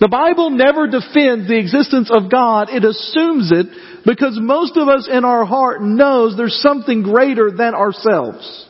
The 0.00 0.08
Bible 0.08 0.48
never 0.48 0.86
defends 0.88 1.48
the 1.48 1.58
existence 1.58 2.10
of 2.10 2.30
God. 2.30 2.68
It 2.70 2.84
assumes 2.84 3.52
it 3.52 3.66
because 4.04 4.38
most 4.40 4.76
of 4.76 4.88
us 4.88 5.08
in 5.10 5.24
our 5.24 5.44
heart 5.44 5.82
knows 5.82 6.36
there's 6.36 6.60
something 6.60 7.02
greater 7.02 7.50
than 7.50 7.74
ourselves. 7.74 8.66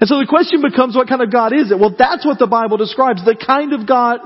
And 0.00 0.06
so 0.06 0.22
the 0.22 0.30
question 0.30 0.62
becomes, 0.62 0.94
what 0.94 1.08
kind 1.08 1.22
of 1.22 1.32
God 1.32 1.50
is 1.52 1.72
it? 1.72 1.78
Well, 1.78 1.94
that's 1.98 2.24
what 2.24 2.38
the 2.38 2.46
Bible 2.46 2.76
describes. 2.76 3.24
The 3.24 3.34
kind 3.34 3.74
of 3.74 3.82
God 3.82 4.20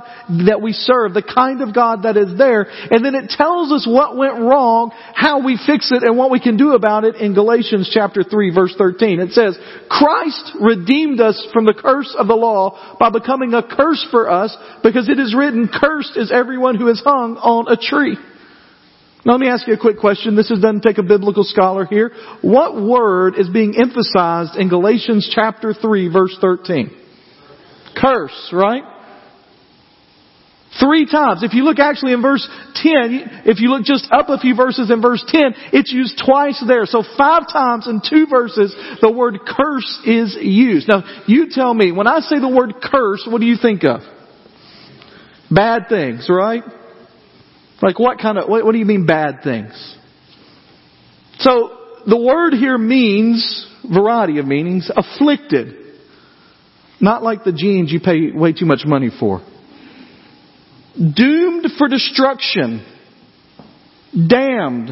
that 0.45 0.61
we 0.61 0.73
serve, 0.77 1.15
the 1.15 1.25
kind 1.25 1.63
of 1.65 1.73
God 1.73 2.05
that 2.05 2.19
is 2.19 2.37
there. 2.37 2.69
And 2.69 3.01
then 3.03 3.15
it 3.15 3.33
tells 3.33 3.73
us 3.73 3.89
what 3.89 4.15
went 4.15 4.37
wrong, 4.37 4.93
how 5.15 5.43
we 5.43 5.57
fix 5.57 5.91
it, 5.91 6.03
and 6.03 6.19
what 6.19 6.31
we 6.31 6.41
can 6.41 6.59
do 6.59 6.73
about 6.73 7.05
it 7.05 7.17
in 7.17 7.33
Galatians 7.33 7.89
chapter 7.89 8.23
3 8.23 8.53
verse 8.53 8.75
13. 8.77 9.21
It 9.21 9.33
says, 9.33 9.57
Christ 9.89 10.53
redeemed 10.61 11.21
us 11.21 11.41
from 11.55 11.65
the 11.65 11.75
curse 11.75 12.15
of 12.19 12.29
the 12.29 12.37
law 12.37 12.97
by 13.01 13.09
becoming 13.09 13.55
a 13.55 13.65
curse 13.65 14.07
for 14.11 14.29
us 14.29 14.55
because 14.83 15.09
it 15.09 15.19
is 15.19 15.35
written, 15.35 15.73
cursed 15.73 16.19
is 16.19 16.31
everyone 16.31 16.77
who 16.77 16.89
is 16.89 17.01
hung 17.01 17.39
on 17.39 17.73
a 17.73 17.81
tree. 17.81 18.19
Now 19.25 19.33
let 19.33 19.41
me 19.41 19.49
ask 19.49 19.69
you 19.69 19.75
a 19.75 19.79
quick 19.79 19.99
question. 19.99 20.35
This 20.35 20.51
is, 20.51 20.61
doesn't 20.61 20.81
take 20.81 20.99
a 20.99 21.03
biblical 21.03 21.45
scholar 21.45 21.85
here. 21.85 22.11
What 22.43 22.75
word 22.75 23.39
is 23.39 23.49
being 23.49 23.75
emphasized 23.81 24.57
in 24.57 24.69
Galatians 24.69 25.31
chapter 25.33 25.73
3 25.75 26.13
verse 26.13 26.37
13? 26.41 26.91
Curse, 27.97 28.51
right? 28.53 28.83
Three 30.81 31.07
times. 31.07 31.45
If 31.45 31.53
you 31.53 31.65
look 31.65 31.79
actually 31.79 32.15
in 32.15 32.23
verse 32.23 32.49
10, 32.77 33.43
if 33.45 33.61
you 33.61 33.69
look 33.69 33.85
just 33.85 34.09
up 34.11 34.29
a 34.29 34.39
few 34.39 34.57
verses 34.57 34.91
in 34.91 35.03
verse 35.03 35.23
10, 35.29 35.55
it's 35.73 35.93
used 35.93 36.21
twice 36.25 36.63
there. 36.67 36.87
So 36.87 37.05
five 37.17 37.43
times 37.53 37.87
in 37.87 38.01
two 38.01 38.27
verses, 38.29 38.75
the 39.01 39.13
word 39.13 39.41
curse 39.47 40.01
is 40.07 40.37
used. 40.41 40.89
Now, 40.89 41.05
you 41.29 41.49
tell 41.51 41.73
me, 41.75 41.93
when 41.93 42.07
I 42.07 42.21
say 42.21 42.41
the 42.41 42.49
word 42.49 42.75
curse, 42.83 43.29
what 43.31 43.41
do 43.41 43.47
you 43.47 43.57
think 43.61 43.85
of? 43.85 44.01
Bad 45.51 45.89
things, 45.91 46.27
right? 46.31 46.63
Like 47.83 47.99
what 47.99 48.19
kind 48.19 48.39
of, 48.39 48.49
what, 48.49 48.65
what 48.65 48.73
do 48.73 48.79
you 48.79 48.85
mean 48.85 49.07
bad 49.07 49.41
things? 49.43 49.97
So, 51.39 51.79
the 52.07 52.19
word 52.19 52.55
here 52.55 52.79
means, 52.79 53.67
variety 53.93 54.39
of 54.39 54.47
meanings, 54.47 54.91
afflicted. 54.95 55.75
Not 57.01 57.23
like 57.23 57.43
the 57.45 57.53
jeans 57.53 57.91
you 57.93 58.01
pay 58.01 58.31
way 58.33 58.53
too 58.53 58.67
much 58.67 58.83
money 58.87 59.11
for. 59.19 59.41
Doomed 60.97 61.67
for 61.77 61.89
destruction. 61.89 62.87
Damned. 64.29 64.91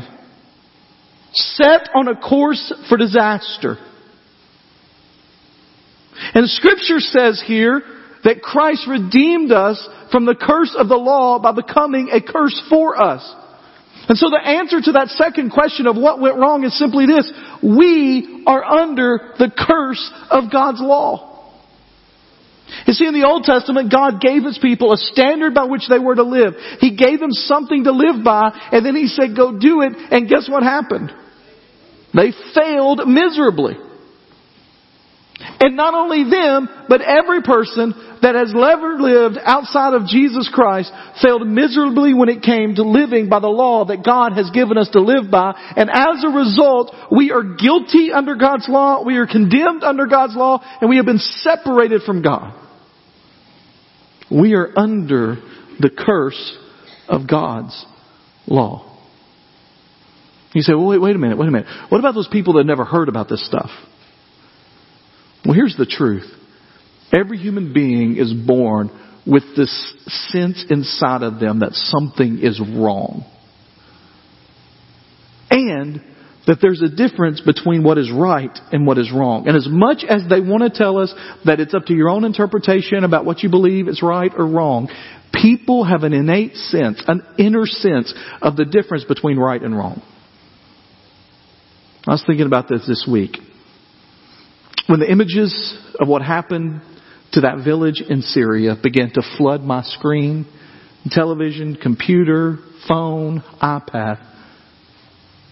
Set 1.33 1.91
on 1.95 2.09
a 2.09 2.17
course 2.17 2.73
for 2.89 2.97
disaster. 2.97 3.77
And 6.35 6.49
scripture 6.49 6.99
says 6.99 7.43
here 7.47 7.83
that 8.25 8.43
Christ 8.43 8.87
redeemed 8.89 9.53
us 9.53 9.89
from 10.13 10.27
the 10.27 10.35
curse 10.35 10.75
of 10.77 10.89
the 10.89 10.97
law 10.97 11.39
by 11.39 11.53
becoming 11.53 12.11
a 12.13 12.21
curse 12.21 12.61
for 12.69 13.01
us. 13.01 13.23
And 14.09 14.19
so 14.19 14.29
the 14.29 14.41
answer 14.45 14.81
to 14.81 14.93
that 14.93 15.09
second 15.11 15.51
question 15.51 15.87
of 15.87 15.97
what 15.97 16.21
went 16.21 16.37
wrong 16.37 16.65
is 16.65 16.77
simply 16.79 17.07
this. 17.07 17.31
We 17.63 18.45
are 18.47 18.65
under 18.65 19.35
the 19.39 19.51
curse 19.57 20.11
of 20.31 20.51
God's 20.51 20.81
law. 20.81 21.29
You 22.87 22.93
see, 22.93 23.07
in 23.07 23.15
the 23.15 23.27
Old 23.27 23.45
Testament, 23.45 23.91
God 23.91 24.21
gave 24.21 24.45
His 24.45 24.59
people 24.61 24.93
a 24.93 24.97
standard 24.97 25.55
by 25.55 25.65
which 25.65 25.89
they 25.89 25.99
were 25.99 26.15
to 26.15 26.23
live. 26.23 26.55
He 26.79 26.97
gave 26.97 27.19
them 27.19 27.33
something 27.33 27.85
to 27.85 27.93
live 27.93 28.25
by, 28.25 28.51
and 28.73 28.87
then 28.87 28.95
He 28.95 29.07
said, 29.07 29.37
go 29.37 29.59
do 29.59 29.83
it, 29.83 29.93
and 30.11 30.29
guess 30.29 30.49
what 30.49 30.63
happened? 30.63 31.13
They 32.15 32.33
failed 32.55 33.03
miserably. 33.07 33.75
And 35.63 35.77
not 35.77 35.93
only 35.93 36.25
them, 36.25 36.69
but 36.89 37.03
every 37.03 37.43
person 37.43 37.93
that 38.23 38.35
has 38.35 38.51
ever 38.51 38.99
lived 38.99 39.39
outside 39.45 39.93
of 39.93 40.07
Jesus 40.07 40.49
Christ 40.53 40.91
failed 41.23 41.47
miserably 41.47 42.15
when 42.15 42.31
it 42.31 42.43
came 42.43 42.75
to 42.77 42.83
living 42.83 43.29
by 43.29 43.41
the 43.41 43.49
law 43.49 43.85
that 43.85 44.03
God 44.03 44.33
has 44.33 44.51
given 44.51 44.79
us 44.79 44.89
to 44.93 45.01
live 45.01 45.31
by. 45.31 45.53
And 45.77 45.91
as 45.91 46.25
a 46.25 46.29
result, 46.29 46.95
we 47.11 47.31
are 47.31 47.43
guilty 47.43 48.11
under 48.11 48.37
God's 48.37 48.69
law, 48.71 49.05
we 49.05 49.17
are 49.17 49.27
condemned 49.27 49.85
under 49.85 50.07
God's 50.07 50.35
law, 50.35 50.63
and 50.81 50.89
we 50.89 50.97
have 50.97 51.05
been 51.05 51.19
separated 51.19 52.03
from 52.03 52.23
God. 52.23 52.55
We 54.31 54.55
are 54.55 54.73
under 54.77 55.37
the 55.79 55.91
curse 55.91 56.57
of 57.07 57.29
God's 57.29 57.85
law. 58.47 58.87
You 60.55 60.63
say, 60.63 60.73
well, 60.73 60.87
wait, 60.87 61.01
wait 61.01 61.17
a 61.17 61.19
minute, 61.19 61.37
wait 61.37 61.49
a 61.49 61.53
minute. 61.53 61.69
What 61.91 61.99
about 61.99 62.15
those 62.15 62.29
people 62.29 62.55
that 62.55 62.65
never 62.65 62.85
heard 62.85 63.09
about 63.09 63.29
this 63.29 63.47
stuff? 63.47 63.71
Well, 65.45 65.55
here's 65.55 65.77
the 65.77 65.87
truth. 65.87 66.31
Every 67.13 67.39
human 67.39 67.73
being 67.73 68.17
is 68.17 68.33
born 68.33 68.91
with 69.27 69.43
this 69.57 69.95
sense 70.31 70.65
inside 70.71 71.23
of 71.23 71.41
them 71.41 71.61
that 71.61 71.73
something 71.73 72.39
is 72.43 72.61
wrong. 72.61 73.25
And 75.51 76.03
that 76.47 76.59
there's 76.63 76.81
a 76.83 76.89
difference 76.89 77.41
between 77.41 77.83
what 77.83 77.99
is 77.99 78.11
right 78.11 78.57
and 78.73 78.87
what 78.87 78.99
is 78.99 79.13
wrong. 79.13 79.47
And 79.47 79.57
as 79.57 79.69
much 79.69 80.05
as 80.09 80.23
they 80.29 80.41
want 80.41 80.63
to 80.63 80.71
tell 80.71 80.99
us 80.99 81.13
that 81.45 81.61
it's 81.61 81.75
up 81.75 81.87
to 81.87 81.95
your 81.95 82.09
own 82.09 82.25
interpretation 82.25 83.05
about 83.05 83.25
what 83.25 83.43
you 83.43 83.51
believe 83.51 83.89
is 83.89 84.03
right 84.03 84.33
or 84.37 84.47
wrong, 84.47 84.89
people 85.33 85.85
have 85.85 86.03
an 86.03 86.13
innate 86.13 86.55
sense, 86.55 87.03
an 87.07 87.23
inner 87.39 87.67
sense 87.67 88.15
of 88.41 88.57
the 88.57 88.65
difference 88.65 89.05
between 89.05 89.39
right 89.39 89.61
and 89.61 89.77
wrong. 89.77 90.03
I 92.07 92.13
was 92.13 92.25
thinking 92.27 92.47
about 92.47 92.69
this 92.69 92.87
this 92.87 93.07
week. 93.11 93.37
When 94.91 94.99
the 94.99 95.09
images 95.09 95.79
of 96.01 96.09
what 96.09 96.21
happened 96.21 96.83
to 97.35 97.43
that 97.43 97.63
village 97.65 98.03
in 98.09 98.23
Syria 98.23 98.75
began 98.83 99.13
to 99.13 99.23
flood 99.39 99.61
my 99.63 99.85
screen, 99.85 100.49
television, 101.09 101.77
computer, 101.81 102.59
phone, 102.89 103.41
iPad, 103.63 104.19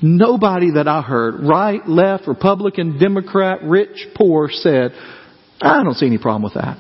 nobody 0.03 0.73
that 0.73 0.89
I 0.89 1.03
heard, 1.03 1.47
right, 1.47 1.89
left, 1.89 2.27
Republican, 2.27 2.99
Democrat, 2.99 3.61
rich, 3.63 4.09
poor, 4.17 4.49
said, 4.51 4.91
I 5.61 5.85
don't 5.85 5.95
see 5.95 6.07
any 6.07 6.19
problem 6.19 6.43
with 6.43 6.55
that. 6.55 6.77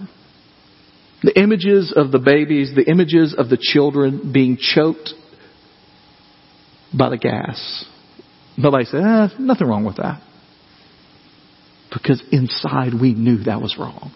The 1.22 1.40
images 1.40 1.92
of 1.94 2.10
the 2.10 2.18
babies, 2.18 2.72
the 2.74 2.90
images 2.90 3.36
of 3.38 3.50
the 3.50 3.58
children 3.60 4.32
being 4.34 4.58
choked 4.60 5.10
by 6.92 7.10
the 7.10 7.18
gas. 7.18 7.84
Nobody 8.56 8.84
said, 8.84 9.04
eh, 9.04 9.28
nothing 9.38 9.68
wrong 9.68 9.84
with 9.84 9.98
that. 9.98 10.22
Because 11.92 12.22
inside 12.30 12.92
we 13.00 13.14
knew 13.14 13.44
that 13.44 13.60
was 13.60 13.76
wrong. 13.78 14.12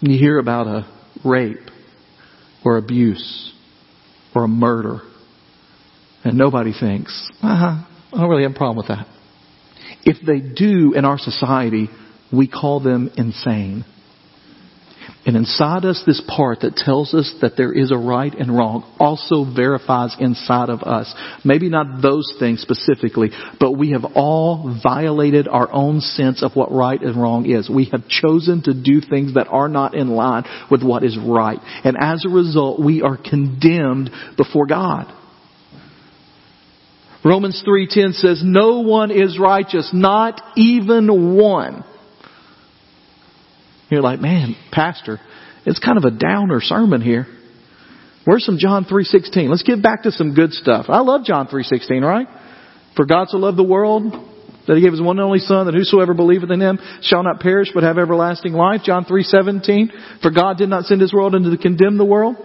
You 0.00 0.18
hear 0.18 0.38
about 0.38 0.66
a 0.66 0.86
rape 1.24 1.70
or 2.64 2.76
abuse 2.76 3.52
or 4.34 4.44
a 4.44 4.48
murder 4.48 5.00
and 6.24 6.36
nobody 6.36 6.72
thinks, 6.78 7.30
uh-huh, 7.42 7.84
I 8.12 8.16
don't 8.16 8.28
really 8.28 8.42
have 8.42 8.52
a 8.52 8.56
problem 8.56 8.76
with 8.76 8.88
that. 8.88 9.06
If 10.04 10.24
they 10.24 10.40
do 10.40 10.92
in 10.94 11.04
our 11.04 11.18
society, 11.18 11.88
we 12.32 12.48
call 12.48 12.80
them 12.80 13.10
insane. 13.16 13.84
And 15.26 15.36
inside 15.36 15.84
us, 15.84 16.02
this 16.06 16.22
part 16.26 16.60
that 16.60 16.76
tells 16.76 17.12
us 17.12 17.34
that 17.42 17.52
there 17.58 17.74
is 17.74 17.90
a 17.90 17.98
right 17.98 18.32
and 18.32 18.56
wrong 18.56 18.90
also 18.98 19.44
verifies 19.44 20.16
inside 20.18 20.70
of 20.70 20.80
us. 20.80 21.14
Maybe 21.44 21.68
not 21.68 22.00
those 22.00 22.34
things 22.38 22.62
specifically, 22.62 23.28
but 23.60 23.72
we 23.72 23.90
have 23.90 24.04
all 24.14 24.80
violated 24.82 25.46
our 25.46 25.70
own 25.70 26.00
sense 26.00 26.42
of 26.42 26.52
what 26.54 26.72
right 26.72 27.00
and 27.00 27.20
wrong 27.20 27.44
is. 27.44 27.68
We 27.68 27.90
have 27.92 28.08
chosen 28.08 28.62
to 28.62 28.72
do 28.72 29.02
things 29.02 29.34
that 29.34 29.48
are 29.48 29.68
not 29.68 29.94
in 29.94 30.08
line 30.08 30.44
with 30.70 30.82
what 30.82 31.04
is 31.04 31.18
right. 31.18 31.58
And 31.84 31.98
as 32.00 32.24
a 32.24 32.30
result, 32.30 32.80
we 32.82 33.02
are 33.02 33.18
condemned 33.18 34.10
before 34.38 34.66
God. 34.66 35.14
Romans 37.22 37.62
3.10 37.68 38.14
says, 38.14 38.40
No 38.42 38.80
one 38.80 39.10
is 39.10 39.38
righteous, 39.38 39.90
not 39.92 40.40
even 40.56 41.36
one. 41.36 41.84
You're 43.90 44.02
like, 44.02 44.20
man, 44.20 44.54
pastor, 44.72 45.18
it's 45.66 45.78
kind 45.78 45.98
of 45.98 46.04
a 46.04 46.10
downer 46.10 46.60
sermon 46.60 47.02
here. 47.02 47.26
Where's 48.24 48.44
some 48.44 48.58
John 48.58 48.84
3.16? 48.84 49.48
Let's 49.48 49.62
get 49.62 49.82
back 49.82 50.02
to 50.04 50.12
some 50.12 50.34
good 50.34 50.52
stuff. 50.52 50.86
I 50.88 51.00
love 51.00 51.24
John 51.24 51.48
3.16, 51.48 52.02
right? 52.02 52.28
For 52.96 53.06
God 53.06 53.28
so 53.28 53.38
loved 53.38 53.58
the 53.58 53.64
world 53.64 54.12
that 54.68 54.76
he 54.76 54.82
gave 54.82 54.92
his 54.92 55.00
one 55.00 55.18
and 55.18 55.24
only 55.24 55.38
son 55.38 55.66
that 55.66 55.74
whosoever 55.74 56.14
believeth 56.14 56.50
in 56.50 56.60
him 56.60 56.78
shall 57.02 57.22
not 57.22 57.40
perish 57.40 57.68
but 57.74 57.82
have 57.82 57.98
everlasting 57.98 58.52
life. 58.52 58.82
John 58.84 59.04
3.17. 59.04 60.22
For 60.22 60.30
God 60.30 60.58
did 60.58 60.68
not 60.68 60.84
send 60.84 61.00
his 61.00 61.12
world 61.12 61.34
into 61.34 61.50
to 61.50 61.58
condemn 61.58 61.98
the 61.98 62.04
world, 62.04 62.36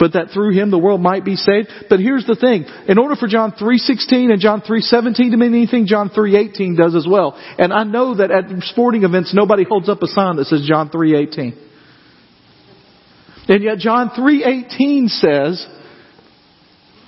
but 0.00 0.14
that 0.14 0.30
through 0.32 0.52
him 0.52 0.70
the 0.70 0.78
world 0.78 1.00
might 1.00 1.26
be 1.26 1.36
saved. 1.36 1.68
But 1.90 2.00
here's 2.00 2.26
the 2.26 2.34
thing. 2.34 2.64
In 2.88 2.98
order 2.98 3.14
for 3.14 3.28
John 3.28 3.52
3.16 3.52 4.32
and 4.32 4.40
John 4.40 4.62
3.17 4.62 5.30
to 5.30 5.36
mean 5.36 5.54
anything, 5.54 5.86
John 5.86 6.08
3.18 6.08 6.76
does 6.76 6.96
as 6.96 7.06
well. 7.08 7.38
And 7.58 7.70
I 7.70 7.84
know 7.84 8.16
that 8.16 8.30
at 8.30 8.46
sporting 8.62 9.04
events 9.04 9.34
nobody 9.34 9.64
holds 9.64 9.90
up 9.90 10.02
a 10.02 10.06
sign 10.06 10.36
that 10.36 10.46
says 10.46 10.64
John 10.66 10.88
3.18. 10.88 11.66
And 13.48 13.62
yet 13.62 13.78
John 13.78 14.08
3.18 14.10 15.08
says 15.08 15.68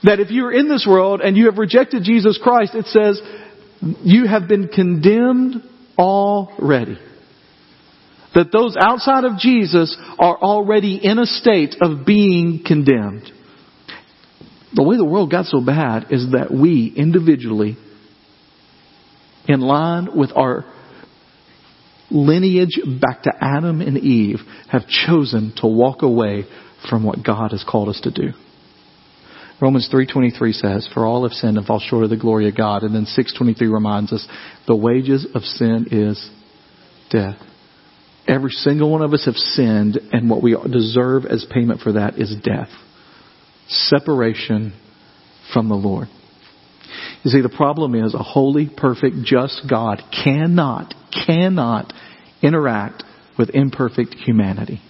that 0.02 0.20
if 0.20 0.30
you're 0.30 0.52
in 0.52 0.68
this 0.68 0.86
world 0.86 1.22
and 1.22 1.34
you 1.34 1.46
have 1.46 1.56
rejected 1.56 2.02
Jesus 2.04 2.38
Christ, 2.42 2.74
it 2.74 2.86
says 2.86 3.20
you 4.04 4.26
have 4.26 4.48
been 4.48 4.68
condemned 4.68 5.62
already 5.96 6.98
that 8.34 8.52
those 8.52 8.76
outside 8.78 9.24
of 9.24 9.38
Jesus 9.38 9.96
are 10.18 10.36
already 10.36 10.96
in 11.02 11.18
a 11.18 11.26
state 11.26 11.76
of 11.80 12.06
being 12.06 12.62
condemned. 12.66 13.30
The 14.74 14.82
way 14.82 14.96
the 14.96 15.04
world 15.04 15.30
got 15.30 15.46
so 15.46 15.60
bad 15.60 16.06
is 16.10 16.32
that 16.32 16.50
we 16.50 16.92
individually, 16.96 17.76
in 19.46 19.60
line 19.60 20.08
with 20.16 20.30
our 20.34 20.64
lineage 22.10 22.78
back 23.00 23.22
to 23.22 23.32
Adam 23.40 23.80
and 23.80 23.98
Eve 23.98 24.38
have 24.70 24.82
chosen 24.86 25.52
to 25.56 25.66
walk 25.66 26.02
away 26.02 26.44
from 26.88 27.04
what 27.04 27.24
God 27.24 27.52
has 27.52 27.64
called 27.68 27.88
us 27.88 28.00
to 28.02 28.10
do. 28.10 28.32
Romans 29.60 29.88
3.23 29.92 30.52
says, 30.54 30.88
For 30.92 31.06
all 31.06 31.22
have 31.22 31.32
sinned 31.32 31.56
and 31.56 31.66
fall 31.66 31.78
short 31.78 32.04
of 32.04 32.10
the 32.10 32.16
glory 32.16 32.48
of 32.48 32.56
God. 32.56 32.82
And 32.82 32.94
then 32.94 33.06
6.23 33.06 33.60
reminds 33.72 34.12
us, 34.12 34.26
the 34.66 34.74
wages 34.74 35.26
of 35.34 35.42
sin 35.42 35.86
is 35.92 36.30
death. 37.10 37.36
Every 38.26 38.50
single 38.50 38.90
one 38.90 39.02
of 39.02 39.12
us 39.12 39.24
have 39.26 39.34
sinned, 39.34 39.98
and 40.12 40.30
what 40.30 40.42
we 40.42 40.56
deserve 40.70 41.24
as 41.24 41.44
payment 41.50 41.80
for 41.80 41.92
that 41.92 42.18
is 42.18 42.34
death. 42.42 42.68
Separation 43.68 44.72
from 45.52 45.68
the 45.68 45.74
Lord. 45.74 46.08
You 47.24 47.30
see, 47.30 47.40
the 47.40 47.48
problem 47.48 47.94
is 47.94 48.14
a 48.14 48.18
holy, 48.18 48.70
perfect, 48.74 49.16
just 49.24 49.62
God 49.68 50.02
cannot, 50.24 50.94
cannot 51.26 51.92
interact 52.42 53.04
with 53.38 53.50
imperfect 53.54 54.14
humanity. 54.14 54.80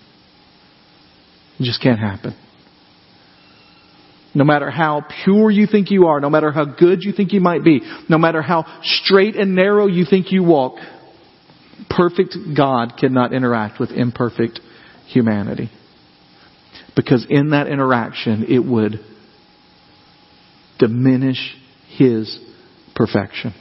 It 1.59 1.64
just 1.64 1.83
can't 1.83 2.01
happen. 2.01 2.37
No 4.35 4.45
matter 4.45 4.71
how 4.71 5.05
pure 5.25 5.51
you 5.51 5.66
think 5.66 5.90
you 5.90 6.07
are, 6.07 6.18
no 6.18 6.31
matter 6.31 6.51
how 6.51 6.64
good 6.64 7.03
you 7.03 7.12
think 7.12 7.33
you 7.33 7.40
might 7.40 7.62
be, 7.62 7.83
no 8.09 8.16
matter 8.16 8.40
how 8.40 8.64
straight 8.83 9.37
and 9.37 9.55
narrow 9.55 9.87
you 9.87 10.07
think 10.09 10.33
you 10.33 10.42
walk, 10.42 10.77
perfect 11.88 12.37
God 12.57 12.95
cannot 12.99 13.33
interact 13.33 13.81
with 13.81 13.90
imperfect 13.90 14.61
humanity. 15.07 15.71
Because 16.95 17.27
in 17.29 17.51
that 17.51 17.68
interaction, 17.68 18.45
it 18.49 18.59
would 18.59 19.01
diminish 20.79 21.38
His 21.97 22.38
perfection. 22.95 23.55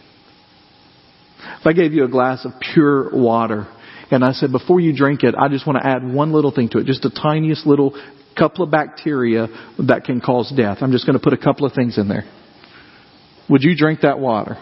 If 1.59 1.65
I 1.65 1.73
gave 1.73 1.93
you 1.93 2.03
a 2.03 2.09
glass 2.09 2.45
of 2.45 2.53
pure 2.59 3.09
water 3.15 3.67
and 4.09 4.23
I 4.25 4.33
said, 4.33 4.51
before 4.51 4.79
you 4.79 4.95
drink 4.95 5.23
it, 5.23 5.35
I 5.35 5.47
just 5.47 5.65
want 5.65 5.79
to 5.81 5.87
add 5.87 6.03
one 6.03 6.33
little 6.33 6.51
thing 6.51 6.69
to 6.69 6.79
it, 6.79 6.85
just 6.85 7.01
the 7.01 7.09
tiniest 7.09 7.65
little 7.65 7.95
couple 8.37 8.63
of 8.63 8.71
bacteria 8.71 9.47
that 9.79 10.03
can 10.05 10.21
cause 10.21 10.51
death. 10.55 10.79
I'm 10.81 10.91
just 10.91 11.05
going 11.05 11.17
to 11.17 11.23
put 11.23 11.33
a 11.33 11.37
couple 11.37 11.65
of 11.65 11.73
things 11.73 11.97
in 11.97 12.07
there. 12.07 12.23
Would 13.49 13.63
you 13.63 13.75
drink 13.75 14.01
that 14.01 14.19
water? 14.19 14.57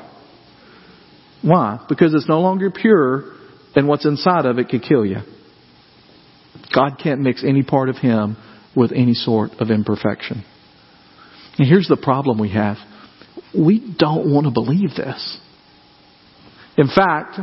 Why? 1.42 1.86
Because 1.88 2.14
it's 2.14 2.28
no 2.28 2.42
longer 2.42 2.72
pure 2.72 3.39
and 3.76 3.88
what's 3.88 4.06
inside 4.06 4.46
of 4.46 4.58
it 4.60 4.70
could 4.70 4.84
kill 4.84 5.06
you. 5.06 5.18
God 6.74 7.00
can't 7.02 7.22
mix 7.22 7.44
any 7.44 7.64
part 7.64 7.90
of 7.90 7.98
Him 7.98 8.38
with 8.76 8.92
any 8.92 9.14
sort 9.14 9.52
of 9.60 9.70
imperfection. 9.70 10.44
And 11.58 11.68
here's 11.68 11.88
the 11.88 11.98
problem 11.98 12.40
we 12.40 12.52
have. 12.52 12.78
We 13.58 13.96
don't 13.98 14.32
want 14.34 14.46
to 14.46 14.52
believe 14.52 14.92
this. 14.96 15.38
In 16.78 16.88
fact, 16.88 17.40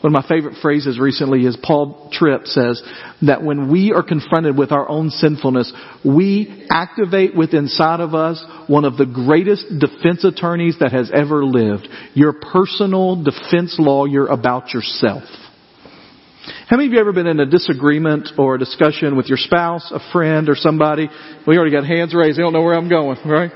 one 0.00 0.14
of 0.14 0.22
my 0.22 0.28
favorite 0.28 0.56
phrases 0.60 0.98
recently 0.98 1.46
is 1.46 1.56
Paul 1.62 2.10
Tripp 2.12 2.46
says 2.46 2.82
that 3.22 3.42
when 3.42 3.70
we 3.72 3.92
are 3.92 4.02
confronted 4.02 4.56
with 4.56 4.70
our 4.70 4.88
own 4.88 5.10
sinfulness, 5.10 5.72
we 6.04 6.66
activate 6.70 7.36
within 7.36 7.64
inside 7.64 8.00
of 8.00 8.14
us 8.14 8.44
one 8.66 8.84
of 8.84 8.96
the 8.96 9.06
greatest 9.06 9.64
defense 9.78 10.22
attorneys 10.24 10.76
that 10.80 10.92
has 10.92 11.10
ever 11.14 11.44
lived. 11.44 11.88
Your 12.14 12.34
personal 12.34 13.22
defense 13.22 13.76
lawyer 13.78 14.26
about 14.26 14.74
yourself. 14.74 15.24
How 16.68 16.76
many 16.76 16.86
of 16.86 16.92
you 16.92 17.00
ever 17.00 17.12
been 17.12 17.26
in 17.26 17.40
a 17.40 17.46
disagreement 17.46 18.28
or 18.38 18.54
a 18.54 18.58
discussion 18.58 19.16
with 19.16 19.26
your 19.26 19.38
spouse, 19.38 19.90
a 19.92 20.00
friend, 20.12 20.48
or 20.48 20.54
somebody? 20.54 21.08
We 21.46 21.56
already 21.56 21.72
got 21.72 21.84
hands 21.84 22.14
raised. 22.14 22.38
They 22.38 22.42
don't 22.42 22.52
know 22.52 22.62
where 22.62 22.74
I'm 22.74 22.88
going, 22.88 23.18
right? 23.24 23.50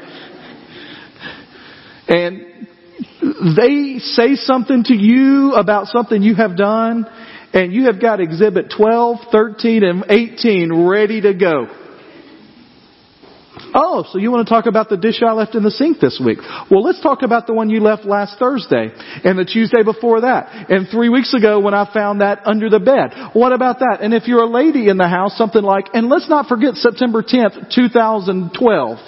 And 2.09 2.67
they 3.57 3.99
say 4.01 4.35
something 4.35 4.83
to 4.85 4.95
you 4.95 5.53
about 5.55 5.87
something 5.87 6.21
you 6.21 6.35
have 6.35 6.57
done, 6.57 7.07
and 7.53 7.73
you 7.73 7.85
have 7.85 8.01
got 8.01 8.21
exhibit 8.21 8.73
12, 8.77 9.19
13, 9.31 9.85
and 9.85 10.05
18 10.09 10.89
ready 10.89 11.21
to 11.21 11.35
go. 11.35 11.80
Oh, 13.75 14.05
so 14.11 14.19
you 14.19 14.31
want 14.31 14.47
to 14.47 14.53
talk 14.53 14.67
about 14.67 14.89
the 14.89 14.97
dish 14.97 15.23
I 15.27 15.33
left 15.33 15.55
in 15.55 15.63
the 15.63 15.71
sink 15.71 16.01
this 16.01 16.21
week? 16.25 16.39
Well, 16.71 16.83
let's 16.83 17.01
talk 17.03 17.23
about 17.23 17.47
the 17.47 17.53
one 17.53 17.69
you 17.69 17.81
left 17.81 18.05
last 18.05 18.39
Thursday 18.39 18.91
and 19.25 19.39
the 19.39 19.45
Tuesday 19.45 19.83
before 19.83 20.23
that 20.23 20.71
and 20.71 20.89
three 20.89 21.09
weeks 21.09 21.35
ago 21.35 21.59
when 21.61 21.75
I 21.75 21.93
found 21.93 22.21
that 22.21 22.47
under 22.47 22.71
the 22.71 22.79
bed. 22.79 23.11
What 23.33 23.53
about 23.53 23.81
that? 23.81 23.99
And 24.03 24.15
if 24.15 24.29
you're 24.29 24.43
a 24.43 24.51
lady 24.51 24.89
in 24.89 24.97
the 24.99 25.09
house, 25.09 25.37
something 25.37 25.63
like, 25.63 25.87
and 25.95 26.09
let's 26.09 26.29
not 26.29 26.47
forget 26.47 26.75
September 26.75 27.23
10th, 27.23 27.75
2012. 27.75 28.99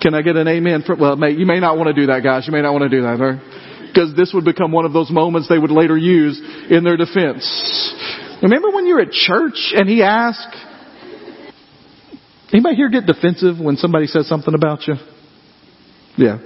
Can 0.00 0.14
I 0.14 0.22
get 0.22 0.36
an 0.36 0.46
amen? 0.46 0.82
For, 0.86 0.94
well, 0.94 1.16
may, 1.16 1.30
you 1.30 1.46
may 1.46 1.58
not 1.58 1.76
want 1.76 1.88
to 1.88 1.94
do 1.94 2.06
that, 2.06 2.22
guys. 2.22 2.46
You 2.46 2.52
may 2.52 2.62
not 2.62 2.72
want 2.72 2.82
to 2.90 2.90
do 2.90 3.02
that, 3.02 3.18
right? 3.18 3.40
Because 3.88 4.14
this 4.14 4.32
would 4.34 4.44
become 4.44 4.70
one 4.70 4.84
of 4.84 4.92
those 4.92 5.10
moments 5.10 5.48
they 5.48 5.58
would 5.58 5.70
later 5.70 5.96
use 5.96 6.40
in 6.70 6.84
their 6.84 6.96
defense. 6.96 7.42
Remember 8.42 8.70
when 8.70 8.86
you're 8.86 9.00
at 9.00 9.10
church 9.10 9.72
and 9.74 9.88
he 9.88 10.02
asked, 10.02 10.54
Anybody 12.54 12.76
here 12.76 12.88
get 12.88 13.04
defensive 13.04 13.58
when 13.58 13.76
somebody 13.76 14.06
says 14.06 14.28
something 14.28 14.54
about 14.54 14.86
you? 14.86 14.94
Yeah. 16.16 16.38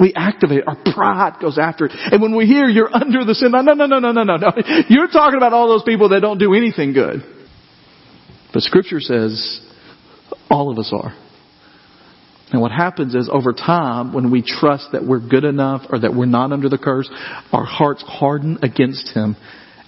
We 0.00 0.12
activate, 0.12 0.64
our 0.66 0.76
pride 0.92 1.36
goes 1.40 1.56
after 1.56 1.86
it. 1.86 1.92
And 1.94 2.20
when 2.20 2.34
we 2.34 2.46
hear 2.46 2.64
you're 2.64 2.92
under 2.92 3.24
the 3.24 3.34
sin, 3.36 3.52
no, 3.52 3.60
no, 3.60 3.74
no, 3.74 3.86
no, 3.86 4.00
no, 4.00 4.10
no, 4.10 4.24
no, 4.24 4.36
no. 4.36 4.52
You're 4.88 5.06
talking 5.06 5.36
about 5.36 5.52
all 5.52 5.68
those 5.68 5.84
people 5.84 6.08
that 6.08 6.20
don't 6.20 6.38
do 6.38 6.52
anything 6.54 6.92
good. 6.94 7.22
But 8.52 8.62
scripture 8.62 8.98
says 8.98 9.60
all 10.50 10.72
of 10.72 10.78
us 10.78 10.90
are. 10.92 11.14
And 12.50 12.60
what 12.60 12.72
happens 12.72 13.14
is 13.14 13.30
over 13.32 13.52
time, 13.52 14.12
when 14.12 14.32
we 14.32 14.42
trust 14.42 14.88
that 14.92 15.06
we're 15.06 15.20
good 15.20 15.44
enough 15.44 15.82
or 15.90 16.00
that 16.00 16.12
we're 16.12 16.26
not 16.26 16.50
under 16.50 16.68
the 16.68 16.78
curse, 16.78 17.08
our 17.52 17.64
hearts 17.64 18.02
harden 18.04 18.58
against 18.64 19.14
Him 19.14 19.36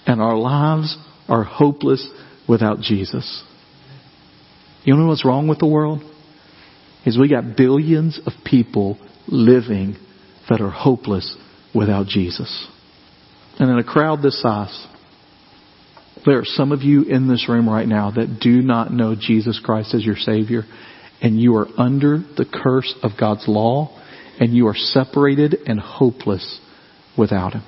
and 0.05 0.21
our 0.21 0.37
lives 0.37 0.95
are 1.27 1.43
hopeless 1.43 2.07
without 2.47 2.79
Jesus. 2.79 3.43
You 4.83 4.95
know 4.95 5.07
what's 5.07 5.25
wrong 5.25 5.47
with 5.47 5.59
the 5.59 5.67
world? 5.67 6.01
Is 7.05 7.17
we 7.17 7.29
got 7.29 7.57
billions 7.57 8.19
of 8.25 8.33
people 8.45 8.97
living 9.27 9.95
that 10.49 10.61
are 10.61 10.69
hopeless 10.69 11.37
without 11.73 12.07
Jesus. 12.07 12.67
And 13.59 13.69
in 13.69 13.77
a 13.77 13.83
crowd 13.83 14.21
this 14.21 14.41
size, 14.41 14.87
there 16.25 16.39
are 16.39 16.45
some 16.45 16.71
of 16.71 16.81
you 16.81 17.03
in 17.03 17.27
this 17.27 17.47
room 17.49 17.69
right 17.69 17.87
now 17.87 18.11
that 18.11 18.39
do 18.41 18.61
not 18.61 18.91
know 18.91 19.15
Jesus 19.19 19.59
Christ 19.63 19.93
as 19.93 20.05
your 20.05 20.15
Savior, 20.15 20.63
and 21.21 21.39
you 21.39 21.55
are 21.55 21.67
under 21.77 22.17
the 22.17 22.45
curse 22.51 22.93
of 23.03 23.11
God's 23.19 23.47
law, 23.47 23.99
and 24.39 24.53
you 24.53 24.67
are 24.67 24.75
separated 24.75 25.55
and 25.65 25.79
hopeless 25.79 26.59
without 27.17 27.53
Him. 27.53 27.63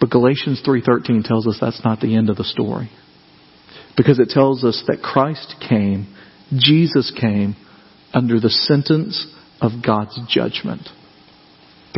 But 0.00 0.10
Galatians 0.10 0.62
3.13 0.66 1.24
tells 1.24 1.46
us 1.46 1.58
that's 1.60 1.84
not 1.84 2.00
the 2.00 2.16
end 2.16 2.30
of 2.30 2.36
the 2.36 2.44
story. 2.44 2.90
Because 3.98 4.20
it 4.20 4.30
tells 4.30 4.64
us 4.64 4.84
that 4.86 5.02
Christ 5.02 5.56
came, 5.68 6.14
Jesus 6.52 7.12
came 7.20 7.56
under 8.14 8.40
the 8.40 8.48
sentence 8.48 9.26
of 9.60 9.72
God's 9.84 10.18
judgment. 10.28 10.88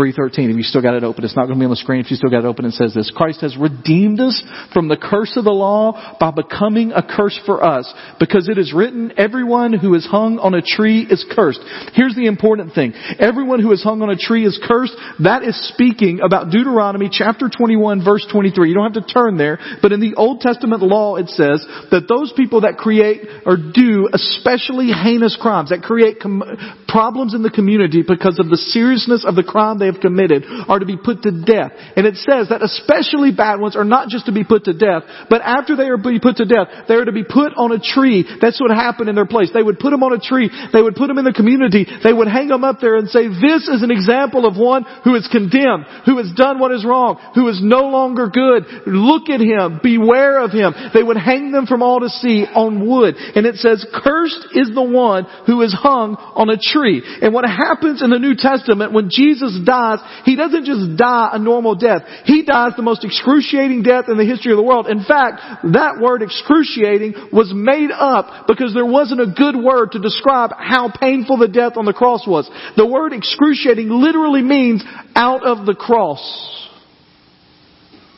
3.13, 0.01 0.49
if 0.49 0.57
you 0.57 0.63
still 0.63 0.81
got 0.81 0.95
it 0.95 1.05
open, 1.05 1.25
it's 1.25 1.37
not 1.37 1.45
going 1.45 1.57
to 1.57 1.61
be 1.61 1.67
on 1.67 1.71
the 1.71 1.77
screen. 1.77 2.01
If 2.01 2.11
you 2.11 2.17
still 2.17 2.31
got 2.31 2.39
it 2.39 2.47
open, 2.47 2.65
it 2.65 2.73
says 2.73 2.95
this. 2.95 3.13
Christ 3.15 3.43
has 3.43 3.55
redeemed 3.59 4.19
us 4.19 4.43
from 4.73 4.89
the 4.89 4.97
curse 4.97 5.37
of 5.37 5.45
the 5.45 5.53
law 5.53 6.17
by 6.19 6.31
becoming 6.31 6.93
a 6.93 7.03
curse 7.03 7.39
for 7.45 7.63
us. 7.63 7.93
Because 8.19 8.49
it 8.49 8.57
is 8.57 8.73
written, 8.73 9.13
everyone 9.19 9.75
who 9.75 9.95
is 9.95 10.07
hung 10.07 10.39
on 10.39 10.55
a 10.55 10.63
tree 10.63 11.03
is 11.05 11.23
cursed. 11.31 11.61
Here's 11.93 12.17
the 12.17 12.27
important 12.27 12.73
thing. 12.73 12.95
Everyone 13.19 13.61
who 13.61 13.73
is 13.73 13.83
hung 13.83 14.01
on 14.01 14.09
a 14.09 14.17
tree 14.17 14.47
is 14.47 14.59
cursed. 14.67 14.97
That 15.23 15.45
is 15.45 15.69
speaking 15.69 16.21
about 16.25 16.51
Deuteronomy 16.51 17.11
chapter 17.13 17.51
21 17.53 18.03
verse 18.03 18.27
23. 18.33 18.71
You 18.71 18.75
don't 18.75 18.95
have 18.95 19.05
to 19.05 19.13
turn 19.13 19.37
there, 19.37 19.59
but 19.83 19.93
in 19.93 20.01
the 20.01 20.15
Old 20.15 20.41
Testament 20.41 20.81
law 20.81 21.17
it 21.17 21.29
says 21.29 21.67
that 21.91 22.09
those 22.09 22.33
people 22.35 22.63
that 22.63 22.79
create 22.79 23.29
or 23.45 23.59
do 23.59 24.09
especially 24.13 24.89
heinous 24.89 25.37
crimes, 25.39 25.69
that 25.71 25.83
create 25.83 26.21
com- 26.23 26.43
problems 26.91 27.35
in 27.35 27.43
the 27.43 27.51
community 27.51 28.03
because 28.03 28.43
of 28.43 28.51
the 28.51 28.59
seriousness 28.59 29.25
of 29.25 29.39
the 29.39 29.47
crime 29.47 29.79
they 29.79 29.87
have 29.87 30.03
committed 30.03 30.43
are 30.67 30.79
to 30.79 30.87
be 30.87 30.99
put 30.99 31.23
to 31.23 31.31
death. 31.31 31.71
And 31.95 32.07
it 32.07 32.19
says 32.19 32.51
that 32.51 32.67
especially 32.67 33.31
bad 33.31 33.63
ones 33.63 33.77
are 33.79 33.87
not 33.87 34.11
just 34.11 34.27
to 34.27 34.35
be 34.35 34.43
put 34.43 34.67
to 34.67 34.75
death, 34.75 35.07
but 35.31 35.41
after 35.43 35.77
they 35.79 35.87
are 35.87 35.99
put 35.99 36.43
to 36.43 36.47
death, 36.47 36.91
they 36.91 36.99
are 36.99 37.07
to 37.07 37.15
be 37.15 37.23
put 37.23 37.55
on 37.55 37.71
a 37.71 37.79
tree. 37.79 38.27
That's 38.43 38.61
what 38.61 38.75
happened 38.75 39.09
in 39.09 39.15
their 39.15 39.31
place. 39.31 39.51
They 39.55 39.63
would 39.63 39.79
put 39.79 39.91
them 39.95 40.03
on 40.03 40.13
a 40.13 40.19
tree. 40.19 40.51
They 40.73 40.83
would 40.83 40.99
put 40.99 41.07
them 41.07 41.19
in 41.19 41.25
the 41.25 41.37
community. 41.37 41.87
They 41.87 42.13
would 42.13 42.27
hang 42.27 42.49
them 42.49 42.65
up 42.67 42.83
there 42.83 42.97
and 42.97 43.07
say, 43.09 43.31
this 43.31 43.71
is 43.71 43.87
an 43.87 43.95
example 43.95 44.43
of 44.43 44.59
one 44.59 44.83
who 45.05 45.15
is 45.15 45.29
condemned, 45.31 45.87
who 46.05 46.19
has 46.19 46.33
done 46.35 46.59
what 46.59 46.75
is 46.75 46.85
wrong, 46.85 47.23
who 47.35 47.47
is 47.49 47.63
no 47.63 47.87
longer 47.87 48.27
good. 48.27 48.67
Look 48.87 49.31
at 49.31 49.41
him. 49.41 49.79
Beware 49.83 50.43
of 50.43 50.51
him. 50.51 50.75
They 50.93 51.03
would 51.03 51.17
hang 51.17 51.53
them 51.53 51.67
from 51.67 51.83
all 51.83 52.01
to 52.01 52.09
see 52.09 52.45
on 52.51 52.83
wood. 52.89 53.15
And 53.15 53.47
it 53.47 53.57
says, 53.63 53.87
cursed 53.93 54.59
is 54.59 54.75
the 54.75 54.83
one 54.83 55.25
who 55.47 55.63
is 55.63 55.73
hung 55.73 56.17
on 56.35 56.51
a 56.51 56.59
tree. 56.59 56.80
And 56.81 57.35
what 57.35 57.45
happens 57.45 58.03
in 58.03 58.11
the 58.11 58.19
New 58.19 58.35
Testament 58.37 58.93
when 58.93 59.11
Jesus 59.11 59.59
dies, 59.65 59.99
he 60.25 60.37
doesn't 60.37 60.65
just 60.65 60.97
die 60.97 61.31
a 61.33 61.39
normal 61.39 61.75
death. 61.75 62.03
He 62.25 62.45
dies 62.45 62.73
the 62.77 62.83
most 62.83 63.05
excruciating 63.05 63.83
death 63.83 64.07
in 64.09 64.17
the 64.17 64.25
history 64.25 64.53
of 64.53 64.57
the 64.57 64.63
world. 64.63 64.89
In 64.89 65.05
fact, 65.05 65.41
that 65.73 66.01
word 66.01 66.23
excruciating 66.23 67.31
was 67.33 67.53
made 67.55 67.91
up 67.91 68.47
because 68.47 68.75
there 68.75 68.87
wasn't 68.87 69.21
a 69.21 69.35
good 69.37 69.57
word 69.57 69.93
to 69.93 69.99
describe 69.99 70.51
how 70.57 70.91
painful 70.91 71.39
the 71.39 71.49
death 71.49 71.75
on 71.77 71.85
the 71.85 71.93
cross 71.93 72.27
was. 72.27 72.51
The 72.77 72.87
word 72.87 73.13
excruciating 73.13 73.89
literally 73.89 74.43
means 74.43 74.85
out 75.15 75.45
of 75.45 75.67
the 75.67 75.75
cross. 75.75 76.60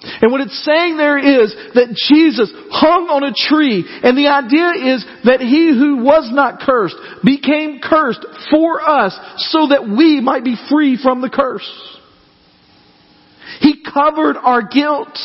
And 0.04 0.32
what 0.32 0.40
it's 0.40 0.64
saying 0.64 0.96
there 0.96 1.18
is 1.18 1.54
that 1.74 1.94
Jesus 2.08 2.50
hung 2.70 3.06
on 3.08 3.22
a 3.22 3.32
tree 3.32 3.84
and 4.02 4.18
the 4.18 4.28
idea 4.28 4.94
is 4.94 5.04
that 5.24 5.40
he 5.40 5.68
who 5.68 6.02
was 6.02 6.28
not 6.32 6.60
cursed 6.60 6.96
became 7.24 7.78
cursed 7.80 8.24
for 8.50 8.82
us 8.82 9.16
so 9.50 9.68
that 9.68 9.86
we 9.86 10.20
might 10.20 10.42
be 10.42 10.56
free 10.68 10.98
from 11.00 11.20
the 11.20 11.30
curse. 11.30 11.68
He 13.60 13.82
covered 13.82 14.36
our 14.36 14.62
guilt. 14.62 15.16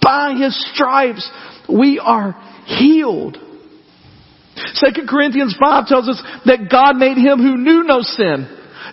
By 0.00 0.34
his 0.34 0.56
stripes 0.72 1.30
we 1.68 1.98
are 1.98 2.32
healed. 2.64 3.36
2 4.56 5.06
Corinthians 5.08 5.56
5 5.62 5.86
tells 5.86 6.08
us 6.08 6.22
that 6.46 6.70
God 6.70 6.96
made 6.96 7.16
him 7.16 7.38
who 7.38 7.56
knew 7.56 7.84
no 7.84 8.00
sin 8.02 8.48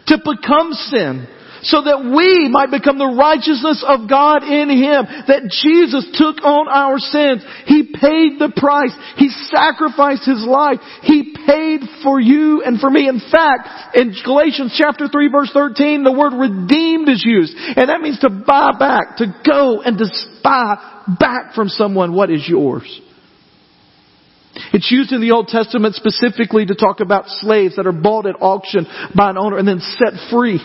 to 0.08 0.18
become 0.18 0.74
sin 0.74 1.28
so 1.64 1.84
that 1.84 2.06
we 2.06 2.48
might 2.48 2.72
become 2.72 2.98
the 2.98 3.16
righteousness 3.16 3.84
of 3.86 4.10
God 4.10 4.44
in 4.44 4.70
Him. 4.70 5.06
That 5.28 5.52
Jesus 5.52 6.08
took 6.16 6.44
on 6.44 6.68
our 6.70 7.00
sins. 7.00 7.44
He 7.66 7.84
paid 7.84 8.40
the 8.40 8.54
price. 8.56 8.96
He 9.18 9.30
sacrificed 9.52 10.26
His 10.26 10.44
life. 10.46 10.80
He 11.04 11.36
paid 11.36 11.82
for 12.04 12.20
you 12.20 12.64
and 12.64 12.80
for 12.80 12.90
me. 12.90 13.08
In 13.08 13.20
fact, 13.20 13.96
in 13.96 14.16
Galatians 14.24 14.76
chapter 14.78 15.08
3 15.08 15.30
verse 15.30 15.52
13, 15.54 16.04
the 16.04 16.16
word 16.16 16.34
redeemed 16.34 17.10
is 17.10 17.24
used. 17.26 17.54
And 17.56 17.90
that 17.90 18.02
means 18.02 18.20
to 18.20 18.30
buy 18.30 18.72
back, 18.78 19.18
to 19.18 19.28
go 19.46 19.82
and 19.82 19.98
to 19.98 20.08
buy 20.44 21.16
back 21.20 21.54
from 21.54 21.70
someone 21.70 22.14
what 22.14 22.30
is 22.30 22.46
yours. 22.48 22.88
It's 24.74 24.92
used 24.92 25.12
in 25.12 25.22
the 25.22 25.32
Old 25.32 25.48
Testament 25.48 25.96
specifically 25.96 26.66
to 26.66 26.76
talk 26.76 27.00
about 27.00 27.28
slaves 27.28 27.76
that 27.76 27.88
are 27.88 27.94
bought 27.94 28.26
at 28.26 28.36
auction 28.40 28.86
by 29.16 29.30
an 29.30 29.38
owner 29.38 29.58
and 29.58 29.68
then 29.68 29.80
set 29.80 30.14
free. 30.32 30.60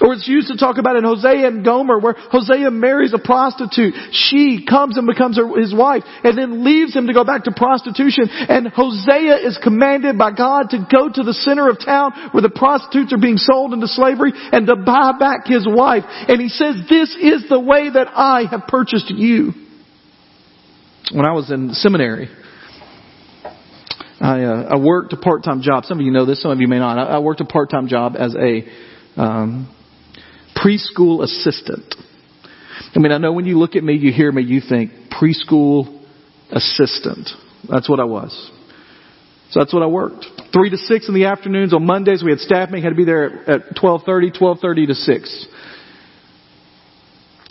Or 0.00 0.14
it's 0.14 0.26
used 0.28 0.48
to 0.48 0.56
talk 0.56 0.78
about 0.78 0.96
in 0.96 1.04
Hosea 1.04 1.46
and 1.46 1.64
Gomer 1.64 1.98
where 1.98 2.14
Hosea 2.14 2.70
marries 2.70 3.12
a 3.12 3.18
prostitute. 3.18 3.94
She 4.12 4.64
comes 4.68 4.98
and 4.98 5.06
becomes 5.06 5.38
his 5.58 5.74
wife 5.74 6.02
and 6.24 6.36
then 6.36 6.64
leaves 6.64 6.94
him 6.94 7.06
to 7.06 7.12
go 7.12 7.24
back 7.24 7.44
to 7.44 7.52
prostitution. 7.52 8.28
And 8.30 8.68
Hosea 8.68 9.46
is 9.46 9.58
commanded 9.62 10.18
by 10.18 10.32
God 10.32 10.70
to 10.70 10.86
go 10.90 11.08
to 11.08 11.22
the 11.22 11.34
center 11.34 11.68
of 11.68 11.78
town 11.78 12.30
where 12.32 12.42
the 12.42 12.50
prostitutes 12.50 13.12
are 13.12 13.20
being 13.20 13.38
sold 13.38 13.72
into 13.72 13.86
slavery 13.86 14.32
and 14.34 14.66
to 14.66 14.76
buy 14.76 15.12
back 15.18 15.46
his 15.46 15.66
wife. 15.66 16.04
And 16.06 16.40
he 16.40 16.48
says, 16.48 16.76
this 16.88 17.16
is 17.16 17.48
the 17.48 17.60
way 17.60 17.90
that 17.90 18.08
I 18.08 18.44
have 18.50 18.66
purchased 18.68 19.10
you. 19.10 19.52
When 21.12 21.26
I 21.26 21.32
was 21.32 21.50
in 21.50 21.74
seminary, 21.74 22.30
I, 24.20 24.44
uh, 24.44 24.68
I 24.70 24.76
worked 24.76 25.12
a 25.12 25.16
part-time 25.16 25.62
job. 25.62 25.84
Some 25.84 25.98
of 25.98 26.06
you 26.06 26.12
know 26.12 26.24
this, 26.24 26.40
some 26.40 26.52
of 26.52 26.60
you 26.60 26.68
may 26.68 26.78
not. 26.78 26.96
I, 26.96 27.16
I 27.16 27.18
worked 27.18 27.40
a 27.40 27.44
part-time 27.44 27.88
job 27.88 28.14
as 28.16 28.36
a 28.36 28.62
um, 29.16 29.74
preschool 30.56 31.22
assistant. 31.22 31.94
I 32.94 32.98
mean, 32.98 33.12
I 33.12 33.18
know 33.18 33.32
when 33.32 33.46
you 33.46 33.58
look 33.58 33.76
at 33.76 33.82
me, 33.82 33.94
you 33.94 34.12
hear 34.12 34.30
me, 34.30 34.42
you 34.42 34.60
think 34.66 34.92
preschool 35.10 36.04
assistant. 36.50 37.28
That's 37.68 37.88
what 37.88 38.00
I 38.00 38.04
was. 38.04 38.50
So 39.50 39.60
that's 39.60 39.72
what 39.72 39.82
I 39.82 39.86
worked. 39.86 40.26
Three 40.52 40.70
to 40.70 40.76
six 40.76 41.08
in 41.08 41.14
the 41.14 41.26
afternoons 41.26 41.74
on 41.74 41.84
Mondays. 41.84 42.22
We 42.24 42.30
had 42.30 42.38
staff 42.38 42.70
meeting. 42.70 42.84
Had 42.84 42.90
to 42.90 42.96
be 42.96 43.04
there 43.04 43.50
at 43.50 43.76
twelve 43.78 44.02
thirty. 44.04 44.30
Twelve 44.30 44.58
thirty 44.60 44.86
to 44.86 44.94
six. 44.94 45.46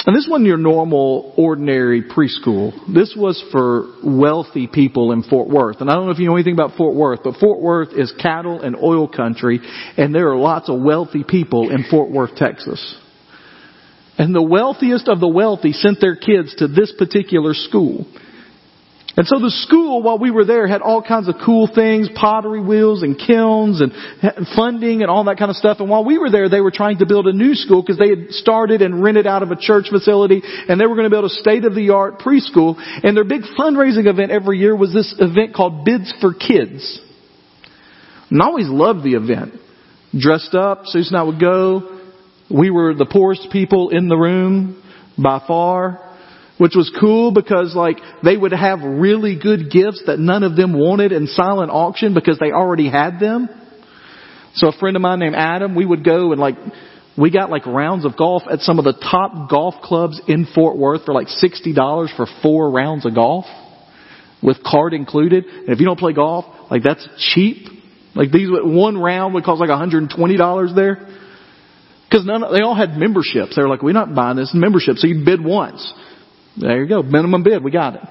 And 0.06 0.16
this 0.16 0.28
wasn't 0.28 0.48
your 0.48 0.58
normal, 0.58 1.34
ordinary 1.38 2.02
preschool. 2.02 2.74
This 2.92 3.14
was 3.16 3.44
for 3.52 3.86
wealthy 4.04 4.68
people 4.68 5.12
in 5.12 5.22
Fort 5.22 5.48
Worth. 5.48 5.80
And 5.80 5.92
I 5.92 5.94
don't 5.94 6.06
know 6.06 6.12
if 6.12 6.18
you 6.18 6.26
know 6.26 6.36
anything 6.36 6.54
about 6.54 6.76
Fort 6.76 6.96
Worth, 6.96 7.20
but 7.24 7.36
Fort 7.36 7.62
Worth 7.62 7.90
is 7.94 8.12
cattle 8.20 8.62
and 8.62 8.76
oil 8.76 9.08
country, 9.08 9.60
and 9.98 10.14
there 10.14 10.30
are 10.30 10.38
lots 10.38 10.70
of 10.70 10.82
wealthy 10.82 11.24
people 11.28 11.70
in 11.70 11.86
Fort 11.90 12.10
Worth, 12.10 12.36
Texas. 12.36 12.96
And 14.18 14.34
the 14.34 14.42
wealthiest 14.42 15.08
of 15.08 15.20
the 15.20 15.28
wealthy 15.28 15.72
sent 15.72 16.02
their 16.02 16.16
kids 16.16 16.56
to 16.58 16.68
this 16.68 16.94
particular 16.98 17.54
school. 17.54 18.06
And 19.18 19.28
so 19.28 19.40
the 19.40 19.52
school, 19.68 20.02
while 20.02 20.18
we 20.18 20.32
were 20.32 20.46
there, 20.46 20.68
had 20.68 20.82
all 20.82 21.04
kinds 21.04 21.28
of 21.28 21.36
cool 21.46 21.70
things, 21.74 22.08
pottery 22.16 22.62
wheels 22.62 23.04
and 23.04 23.18
kilns 23.18 23.82
and 23.82 23.92
funding 24.56 25.02
and 25.02 25.12
all 25.12 25.26
that 25.26 25.38
kind 25.38 25.52
of 25.52 25.58
stuff. 25.58 25.82
And 25.82 25.90
while 25.90 26.06
we 26.06 26.18
were 26.18 26.30
there, 26.30 26.48
they 26.48 26.62
were 26.62 26.72
trying 26.72 27.00
to 27.00 27.06
build 27.06 27.28
a 27.28 27.34
new 27.34 27.54
school 27.54 27.82
because 27.82 27.98
they 27.98 28.08
had 28.08 28.32
started 28.32 28.82
and 28.82 29.04
rented 29.04 29.28
out 29.28 29.44
of 29.44 29.52
a 29.52 29.58
church 29.58 29.88
facility 29.90 30.42
and 30.44 30.80
they 30.80 30.86
were 30.86 30.96
going 30.96 31.10
to 31.10 31.14
build 31.14 31.26
a 31.26 31.30
state-of-the-art 31.30 32.20
preschool. 32.20 32.76
And 33.04 33.16
their 33.16 33.26
big 33.26 33.42
fundraising 33.60 34.08
event 34.08 34.32
every 34.32 34.60
year 34.60 34.76
was 34.76 34.94
this 34.94 35.14
event 35.20 35.54
called 35.54 35.84
Bids 35.84 36.14
for 36.22 36.34
Kids. 36.34 37.02
And 38.30 38.42
I 38.42 38.46
always 38.46 38.70
loved 38.70 39.04
the 39.04 39.16
event. 39.16 39.56
Dressed 40.18 40.56
up, 40.56 40.84
Susan 40.86 41.16
and 41.16 41.22
I 41.22 41.24
would 41.24 41.40
go. 41.40 42.00
We 42.50 42.70
were 42.70 42.94
the 42.94 43.06
poorest 43.06 43.50
people 43.52 43.90
in 43.90 44.08
the 44.08 44.16
room 44.16 44.82
by 45.22 45.44
far 45.46 46.11
which 46.62 46.76
was 46.76 46.96
cool 47.00 47.32
because 47.32 47.74
like 47.74 47.98
they 48.24 48.38
would 48.38 48.52
have 48.52 48.84
really 48.84 49.36
good 49.36 49.72
gifts 49.72 50.04
that 50.06 50.20
none 50.20 50.44
of 50.44 50.56
them 50.56 50.78
wanted 50.78 51.12
in 51.12 51.26
silent 51.26 51.72
auction 51.72 52.14
because 52.14 52.38
they 52.38 52.52
already 52.52 52.88
had 52.88 53.20
them. 53.20 53.50
So 54.54 54.68
a 54.68 54.72
friend 54.72 54.96
of 54.96 55.02
mine 55.02 55.18
named 55.18 55.34
Adam, 55.34 55.74
we 55.74 55.88
would 55.88 56.06
go 56.06 56.34
and 56.34 56.40
like 56.40 56.54
we 57.18 57.32
got 57.32 57.50
like 57.50 57.66
rounds 57.66 58.06
of 58.06 58.16
golf 58.16 58.44
at 58.48 58.60
some 58.60 58.78
of 58.78 58.86
the 58.86 58.94
top 58.94 59.50
golf 59.50 59.74
clubs 59.82 60.22
in 60.28 60.46
Fort 60.54 60.78
Worth 60.78 61.06
for 61.06 61.16
like 61.16 61.30
$60 61.30 62.16
for 62.16 62.28
four 62.44 62.70
rounds 62.70 63.08
of 63.08 63.16
golf 63.16 63.46
with 64.44 64.62
card 64.64 64.94
included. 64.94 65.46
And 65.46 65.70
if 65.70 65.80
you 65.80 65.88
don't 65.88 65.98
play 65.98 66.14
golf, 66.14 66.46
like 66.70 66.84
that's 66.84 67.08
cheap. 67.34 67.70
Like 68.14 68.32
these, 68.32 68.50
one 68.52 69.00
round 69.00 69.34
would 69.34 69.46
cost 69.46 69.60
like 69.62 69.72
$120 69.72 70.76
there. 70.76 71.08
Cause 72.12 72.24
none, 72.24 72.44
of 72.44 72.54
they 72.54 72.62
all 72.62 72.76
had 72.76 72.98
memberships. 72.98 73.56
They 73.56 73.64
were 73.64 73.70
like, 73.70 73.82
we're 73.82 73.94
not 73.94 74.14
buying 74.14 74.38
this 74.38 74.52
membership. 74.54 74.98
So 74.98 75.08
you 75.08 75.26
bid 75.26 75.44
once. 75.44 75.92
There 76.58 76.82
you 76.82 76.90
go. 76.90 77.02
Minimum 77.02 77.44
bid. 77.44 77.64
We 77.64 77.72
got 77.72 77.96
it. 77.96 78.02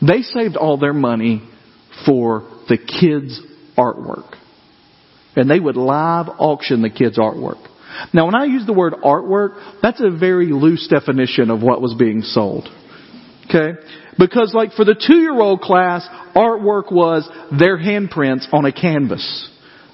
They 0.00 0.22
saved 0.22 0.56
all 0.56 0.78
their 0.78 0.92
money 0.92 1.48
for 2.06 2.48
the 2.68 2.78
kids' 2.78 3.40
artwork. 3.76 4.36
And 5.36 5.50
they 5.50 5.60
would 5.60 5.76
live 5.76 6.26
auction 6.38 6.82
the 6.82 6.90
kids' 6.90 7.18
artwork. 7.18 7.66
Now 8.12 8.26
when 8.26 8.34
I 8.34 8.44
use 8.44 8.66
the 8.66 8.72
word 8.72 8.94
artwork, 9.04 9.80
that's 9.82 10.00
a 10.00 10.10
very 10.10 10.46
loose 10.46 10.88
definition 10.88 11.50
of 11.50 11.62
what 11.62 11.80
was 11.80 11.94
being 11.94 12.22
sold. 12.22 12.68
Okay? 13.46 13.78
Because 14.18 14.52
like 14.54 14.72
for 14.72 14.84
the 14.84 14.94
two 14.94 15.16
year 15.16 15.34
old 15.34 15.60
class, 15.60 16.06
artwork 16.34 16.92
was 16.92 17.28
their 17.56 17.78
handprints 17.78 18.52
on 18.52 18.64
a 18.64 18.72
canvas. 18.72 19.50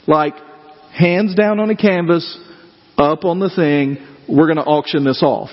Like, 0.07 0.35
hands 0.97 1.35
down 1.35 1.61
on 1.61 1.71
a 1.71 1.77
canvas, 1.77 2.39
up 2.97 3.25
on 3.25 3.39
the 3.39 3.51
thing, 3.51 3.99
we're 4.29 4.49
gonna 4.49 4.63
auction 4.63 5.05
this 5.05 5.23
off. 5.23 5.51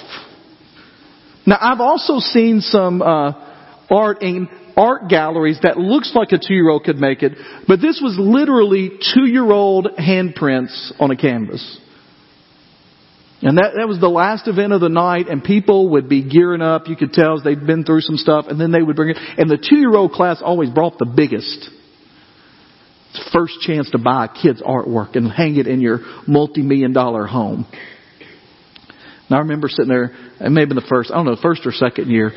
Now 1.47 1.57
I've 1.59 1.79
also 1.79 2.19
seen 2.19 2.59
some 2.61 3.01
uh, 3.01 3.31
art 3.89 4.21
in 4.21 4.49
art 4.75 5.09
galleries 5.09 5.57
that 5.63 5.77
looks 5.77 6.11
like 6.13 6.33
a 6.33 6.37
two-year-old 6.37 6.83
could 6.83 6.97
make 6.97 7.23
it, 7.23 7.31
but 7.67 7.81
this 7.81 7.99
was 8.03 8.15
literally 8.19 8.91
two-year-old 9.15 9.87
handprints 9.97 10.91
on 10.99 11.09
a 11.09 11.15
canvas. 11.15 11.79
And 13.41 13.57
that, 13.57 13.73
that 13.77 13.87
was 13.87 13.99
the 13.99 14.09
last 14.09 14.47
event 14.47 14.73
of 14.73 14.81
the 14.81 14.89
night 14.89 15.27
and 15.27 15.43
people 15.43 15.89
would 15.91 16.09
be 16.09 16.27
gearing 16.27 16.61
up. 16.61 16.87
You 16.87 16.95
could 16.95 17.13
tell 17.13 17.41
they'd 17.41 17.65
been 17.65 17.83
through 17.83 18.01
some 18.01 18.17
stuff 18.17 18.45
and 18.49 18.59
then 18.59 18.71
they 18.71 18.81
would 18.81 18.95
bring 18.95 19.09
it. 19.09 19.17
And 19.37 19.49
the 19.49 19.57
two-year-old 19.57 20.11
class 20.11 20.41
always 20.43 20.69
brought 20.71 20.97
the 20.97 21.05
biggest. 21.05 21.69
First 23.31 23.61
chance 23.61 23.89
to 23.91 23.99
buy 23.99 24.25
a 24.25 24.27
kid's 24.27 24.61
artwork 24.61 25.15
and 25.15 25.31
hang 25.31 25.55
it 25.55 25.67
in 25.67 25.81
your 25.81 25.99
multi-million 26.27 26.93
dollar 26.93 27.25
home. 27.25 27.65
And 29.29 29.35
I 29.35 29.39
remember 29.39 29.67
sitting 29.67 29.89
there, 29.89 30.11
it 30.39 30.49
may 30.49 30.61
have 30.61 30.69
been 30.69 30.75
the 30.75 30.87
first, 30.89 31.11
I 31.11 31.15
don't 31.15 31.25
know, 31.25 31.37
first 31.41 31.65
or 31.65 31.71
second 31.71 32.09
year, 32.09 32.31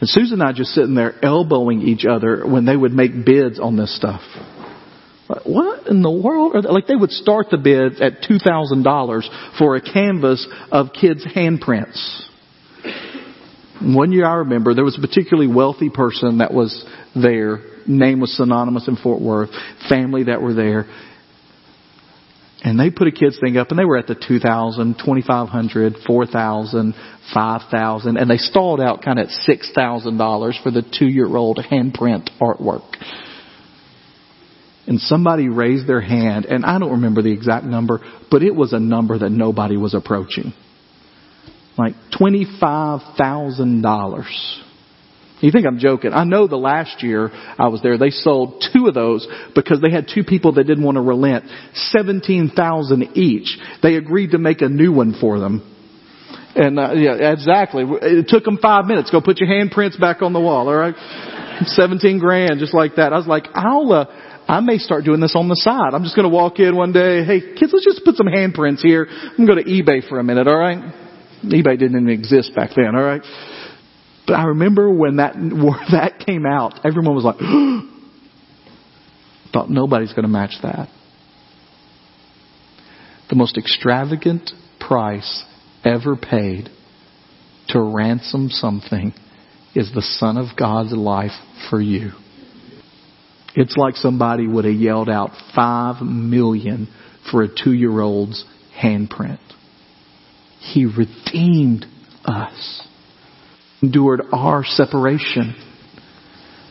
and 0.00 0.08
Susan 0.08 0.40
and 0.40 0.48
I 0.48 0.52
just 0.52 0.70
sitting 0.74 0.94
there 0.94 1.14
elbowing 1.24 1.82
each 1.82 2.04
other 2.04 2.44
when 2.46 2.64
they 2.64 2.76
would 2.76 2.92
make 2.92 3.24
bids 3.24 3.60
on 3.60 3.76
this 3.76 3.96
stuff. 3.96 4.20
What 5.44 5.86
in 5.86 6.02
the 6.02 6.10
world? 6.10 6.54
Are 6.54 6.62
they? 6.62 6.68
Like 6.68 6.86
they 6.86 6.96
would 6.96 7.10
start 7.10 7.46
the 7.50 7.56
bids 7.56 8.00
at 8.00 8.22
$2,000 8.28 9.58
for 9.58 9.76
a 9.76 9.80
canvas 9.80 10.46
of 10.70 10.88
kids' 10.92 11.24
handprints. 11.24 12.28
One 13.80 14.12
year 14.12 14.26
I 14.26 14.36
remember 14.36 14.74
there 14.74 14.84
was 14.84 14.98
a 14.98 15.00
particularly 15.00 15.52
wealthy 15.52 15.90
person 15.90 16.38
that 16.38 16.52
was 16.52 16.84
there. 17.14 17.60
Name 17.86 18.20
was 18.20 18.36
synonymous 18.36 18.88
in 18.88 18.96
Fort 18.96 19.20
Worth. 19.20 19.50
Family 19.88 20.24
that 20.24 20.42
were 20.42 20.54
there. 20.54 20.86
And 22.64 22.80
they 22.80 22.90
put 22.90 23.06
a 23.06 23.12
kids 23.12 23.38
thing 23.38 23.58
up 23.58 23.68
and 23.68 23.78
they 23.78 23.84
were 23.84 23.98
at 23.98 24.06
the 24.06 24.14
2000, 24.14 24.94
2500, 24.94 25.96
4000, 26.06 26.94
5000 27.34 28.16
and 28.16 28.30
they 28.30 28.38
stalled 28.38 28.80
out 28.80 29.04
kind 29.04 29.18
of 29.18 29.28
at 29.28 29.34
$6,000 29.46 30.62
for 30.62 30.70
the 30.70 30.80
two 30.80 31.06
year 31.06 31.36
old 31.36 31.58
handprint 31.58 32.30
artwork. 32.40 32.90
And 34.86 34.98
somebody 34.98 35.50
raised 35.50 35.86
their 35.86 36.00
hand 36.00 36.46
and 36.46 36.64
I 36.64 36.78
don't 36.78 36.92
remember 36.92 37.20
the 37.20 37.32
exact 37.32 37.66
number, 37.66 38.00
but 38.30 38.42
it 38.42 38.54
was 38.54 38.72
a 38.72 38.80
number 38.80 39.18
that 39.18 39.30
nobody 39.30 39.76
was 39.76 39.92
approaching. 39.92 40.54
Like 41.76 41.96
$25,000. 42.18 44.24
You 45.44 45.52
think 45.52 45.66
I'm 45.66 45.78
joking. 45.78 46.14
I 46.14 46.24
know 46.24 46.48
the 46.48 46.56
last 46.56 47.02
year 47.02 47.30
I 47.30 47.68
was 47.68 47.82
there, 47.82 47.98
they 47.98 48.08
sold 48.08 48.64
two 48.72 48.86
of 48.86 48.94
those 48.94 49.28
because 49.54 49.78
they 49.82 49.90
had 49.90 50.08
two 50.08 50.24
people 50.24 50.54
that 50.54 50.64
didn't 50.64 50.82
want 50.82 50.96
to 50.96 51.02
relent. 51.02 51.44
17,000 51.74 53.10
each. 53.14 53.58
They 53.82 53.96
agreed 53.96 54.30
to 54.30 54.38
make 54.38 54.62
a 54.62 54.70
new 54.70 54.90
one 54.90 55.14
for 55.20 55.38
them. 55.38 55.70
And 56.56 56.78
uh, 56.78 56.92
yeah, 56.92 57.32
exactly. 57.32 57.84
It 57.86 58.28
took 58.28 58.44
them 58.44 58.56
five 58.56 58.86
minutes. 58.86 59.10
Go 59.10 59.20
put 59.20 59.38
your 59.38 59.50
handprints 59.50 60.00
back 60.00 60.22
on 60.22 60.32
the 60.32 60.40
wall. 60.40 60.68
All 60.68 60.74
right, 60.74 60.94
seventeen 61.66 62.20
grand, 62.20 62.60
just 62.60 62.72
like 62.72 62.94
that. 62.96 63.12
I 63.12 63.16
was 63.16 63.26
like, 63.26 63.48
I'll. 63.54 63.92
Uh, 63.92 64.06
I 64.46 64.60
may 64.60 64.78
start 64.78 65.04
doing 65.04 65.20
this 65.20 65.34
on 65.34 65.48
the 65.48 65.56
side. 65.56 65.94
I'm 65.94 66.04
just 66.04 66.14
going 66.14 66.30
to 66.30 66.34
walk 66.34 66.60
in 66.60 66.76
one 66.76 66.92
day. 66.92 67.24
Hey, 67.24 67.40
kids, 67.40 67.72
let's 67.72 67.84
just 67.84 68.04
put 68.04 68.14
some 68.14 68.26
handprints 68.28 68.82
here. 68.82 69.08
I'm 69.08 69.46
going 69.46 69.58
to 69.58 69.64
go 69.64 69.68
to 69.68 69.82
eBay 69.82 70.06
for 70.06 70.20
a 70.20 70.22
minute. 70.22 70.46
All 70.46 70.58
right. 70.58 70.78
eBay 71.42 71.78
didn't 71.78 71.96
even 71.96 72.10
exist 72.10 72.54
back 72.54 72.70
then. 72.76 72.94
All 72.94 73.02
right. 73.02 73.22
But 74.26 74.34
I 74.34 74.44
remember 74.44 74.90
when 74.90 75.16
that 75.16 75.34
that 75.90 76.24
came 76.24 76.46
out, 76.46 76.84
everyone 76.84 77.14
was 77.14 77.24
like, 77.24 77.36
thought 79.52 79.70
nobody's 79.70 80.12
going 80.12 80.24
to 80.24 80.28
match 80.28 80.54
that. 80.62 80.88
The 83.30 83.36
most 83.36 83.56
extravagant 83.56 84.50
price 84.80 85.44
ever 85.84 86.16
paid 86.16 86.68
to 87.68 87.80
ransom 87.80 88.48
something 88.50 89.14
is 89.74 89.92
the 89.94 90.02
Son 90.02 90.36
of 90.36 90.56
God's 90.56 90.92
life 90.92 91.32
for 91.70 91.80
you. 91.80 92.10
It's 93.56 93.76
like 93.76 93.96
somebody 93.96 94.46
would 94.46 94.64
have 94.64 94.74
yelled 94.74 95.08
out 95.08 95.30
five 95.54 96.02
million 96.02 96.88
for 97.30 97.42
a 97.42 97.48
two 97.48 97.72
year 97.72 98.00
old's 98.00 98.44
handprint. 98.80 99.38
He 100.58 100.86
redeemed 100.86 101.86
us, 102.24 102.86
endured 103.84 104.22
our 104.32 104.64
separation. 104.64 105.54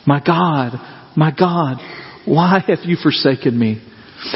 My 0.05 0.21
God, 0.25 0.73
my 1.15 1.31
God, 1.31 1.77
why 2.25 2.59
have 2.67 2.79
you 2.83 2.97
forsaken 3.01 3.57
me? 3.57 3.81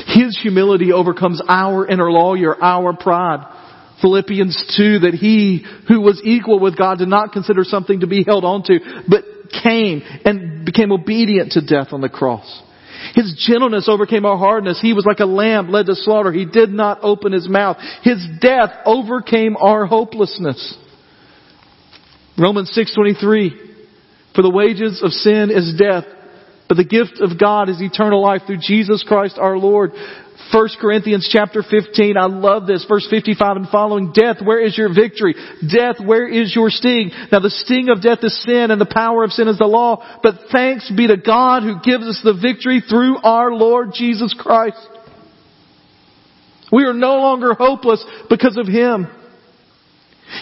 His 0.08 0.38
humility 0.42 0.92
overcomes 0.92 1.42
our 1.48 1.88
inner 1.88 2.12
lawyer, 2.12 2.62
our 2.62 2.96
pride. 2.96 3.54
Philippians 4.02 4.76
2 4.78 5.00
that 5.00 5.16
he 5.16 5.66
who 5.88 6.02
was 6.02 6.22
equal 6.24 6.60
with 6.60 6.78
God 6.78 7.00
did 7.00 7.08
not 7.08 7.32
consider 7.32 7.64
something 7.64 8.02
to 8.02 8.08
be 8.08 8.24
held 8.24 8.46
onto, 8.46 8.76
but 9.08 9.24
came 9.64 10.04
and 10.24 10.66
became 10.66 10.92
obedient 10.92 11.54
to 11.54 11.66
death 11.66 11.88
on 11.94 12.02
the 12.02 12.10
cross. 12.10 12.62
His 13.16 13.44
gentleness 13.48 13.88
overcame 13.90 14.26
our 14.26 14.38
hardness. 14.38 14.80
He 14.82 14.94
was 14.94 15.06
like 15.06 15.20
a 15.20 15.26
lamb 15.26 15.70
led 15.70 15.88
to 15.88 15.96
slaughter. 15.96 16.32
He 16.32 16.46
did 16.46 16.70
not 16.70 17.00
open 17.02 17.32
his 17.32 17.50
mouth. 17.50 17.78
His 18.04 18.24
death 18.40 18.70
overcame 18.86 19.58
our 19.58 19.86
hopelessness. 19.86 20.78
Romans 22.38 22.72
6:23 22.72 23.52
For 24.36 24.42
the 24.42 24.50
wages 24.50 25.02
of 25.02 25.12
sin 25.12 25.50
is 25.50 25.74
death, 25.74 26.06
but 26.68 26.78
the 26.78 26.84
gift 26.84 27.20
of 27.20 27.40
God 27.40 27.70
is 27.70 27.82
eternal 27.82 28.22
life 28.22 28.44
through 28.46 28.60
Jesus 28.62 29.04
Christ 29.08 29.38
our 29.40 29.58
Lord. 29.58 29.92
1 30.54 30.70
Corinthians 30.80 31.28
chapter 31.30 31.62
15, 31.62 32.16
I 32.16 32.28
love 32.28 32.68
this, 32.68 32.86
verse 32.88 33.06
55 33.10 33.58
and 33.58 33.70
following. 33.70 34.14
Death, 34.14 34.38
where 34.42 34.62
is 34.62 34.78
your 34.78 34.94
victory? 34.94 35.36
Death, 35.68 35.98
where 36.00 36.28
is 36.28 36.56
your 36.56 36.70
sting? 36.70 37.12
Now 37.32 37.40
the 37.40 37.50
sting 37.50 37.90
of 37.90 38.02
death 38.02 38.20
is 38.22 38.44
sin 38.44 38.72
and 38.72 38.80
the 38.80 38.86
power 38.86 39.24
of 39.24 39.32
sin 39.32 39.48
is 39.48 39.58
the 39.58 39.66
law, 39.66 40.20
but 40.24 40.36
thanks 40.52 40.90
be 40.96 41.08
to 41.08 41.18
God 41.18 41.64
who 41.64 41.82
gives 41.82 42.06
us 42.06 42.22
the 42.24 42.40
victory 42.40 42.82
through 42.88 43.18
our 43.18 43.52
Lord 43.52 43.90
Jesus 43.94 44.34
Christ. 44.38 44.78
We 46.72 46.84
are 46.84 46.94
no 46.94 47.16
longer 47.16 47.54
hopeless 47.54 48.06
because 48.30 48.58
of 48.58 48.68
Him. 48.68 49.08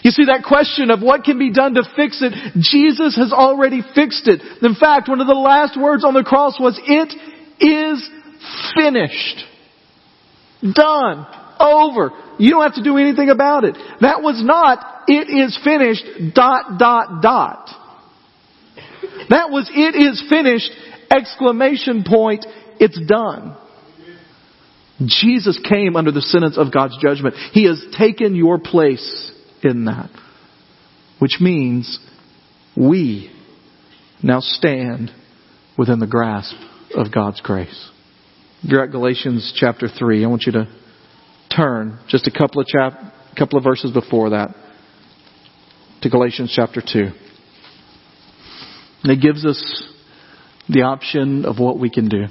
You 0.04 0.12
see 0.12 0.26
that 0.26 0.44
question 0.48 0.90
of 0.90 1.02
what 1.02 1.24
can 1.24 1.38
be 1.38 1.52
done 1.52 1.76
to 1.76 1.84
fix 1.96 2.22
it, 2.22 2.34
Jesus 2.58 3.16
has 3.18 3.32
already 3.32 3.82
fixed 3.82 4.28
it. 4.28 4.42
In 4.62 4.76
fact, 4.76 5.10
one 5.10 5.22
of 5.22 5.28
the 5.28 5.34
last 5.34 5.80
words 5.80 6.04
on 6.04 6.14
the 6.14 6.24
cross 6.24 6.60
was, 6.60 6.80
it 6.86 7.14
is 7.60 8.10
finished. 8.76 9.46
Done. 10.74 11.28
Over. 11.60 12.12
You 12.38 12.52
don't 12.52 12.64
have 12.64 12.76
to 12.76 12.84
do 12.84 12.98
anything 12.98 13.30
about 13.30 13.64
it. 13.64 13.78
That 14.02 14.22
was 14.22 14.44
not, 14.44 15.04
it 15.08 15.30
is 15.30 15.58
finished, 15.64 16.36
dot, 16.36 16.78
dot, 16.78 17.22
dot. 17.22 17.70
That 19.30 19.50
was, 19.50 19.70
it 19.74 19.96
is 19.96 20.24
finished, 20.30 20.70
exclamation 21.10 22.04
point, 22.06 22.46
it's 22.80 23.00
done. 23.08 23.56
Jesus 25.04 25.60
came 25.70 25.96
under 25.96 26.12
the 26.12 26.22
sentence 26.22 26.58
of 26.58 26.74
God's 26.74 26.98
judgment. 27.02 27.36
He 27.52 27.66
has 27.68 27.84
taken 27.98 28.36
your 28.36 28.60
place 28.60 29.32
in 29.66 29.86
that. 29.86 30.10
Which 31.20 31.38
means 31.40 32.00
we 32.76 33.32
now 34.22 34.40
stand 34.40 35.12
within 35.78 36.00
the 36.00 36.08
grasp 36.08 36.56
of 36.96 37.14
God's 37.14 37.42
grace. 37.42 37.90
You're 38.62 38.84
at 38.84 38.92
Galatians 38.92 39.54
chapter 39.56 39.88
3, 39.88 40.24
I 40.24 40.28
want 40.28 40.44
you 40.44 40.54
to 40.54 40.68
turn 41.56 42.00
just 42.08 42.28
a 42.28 42.32
couple 42.32 42.62
of 42.62 42.68
chap, 42.68 42.94
couple 43.38 43.58
of 43.58 43.64
verses 43.64 43.92
before 43.92 44.32
that 44.32 44.56
to 46.02 46.10
Galatians 46.10 46.52
chapter 46.56 46.82
2. 46.82 47.10
And 49.04 49.12
it 49.12 49.22
gives 49.22 49.46
us 49.46 49.84
the 50.68 50.82
option 50.82 51.46
of 51.46 51.60
what 51.60 51.80
we 51.80 51.90
can 51.90 52.10
do. 52.10 52.26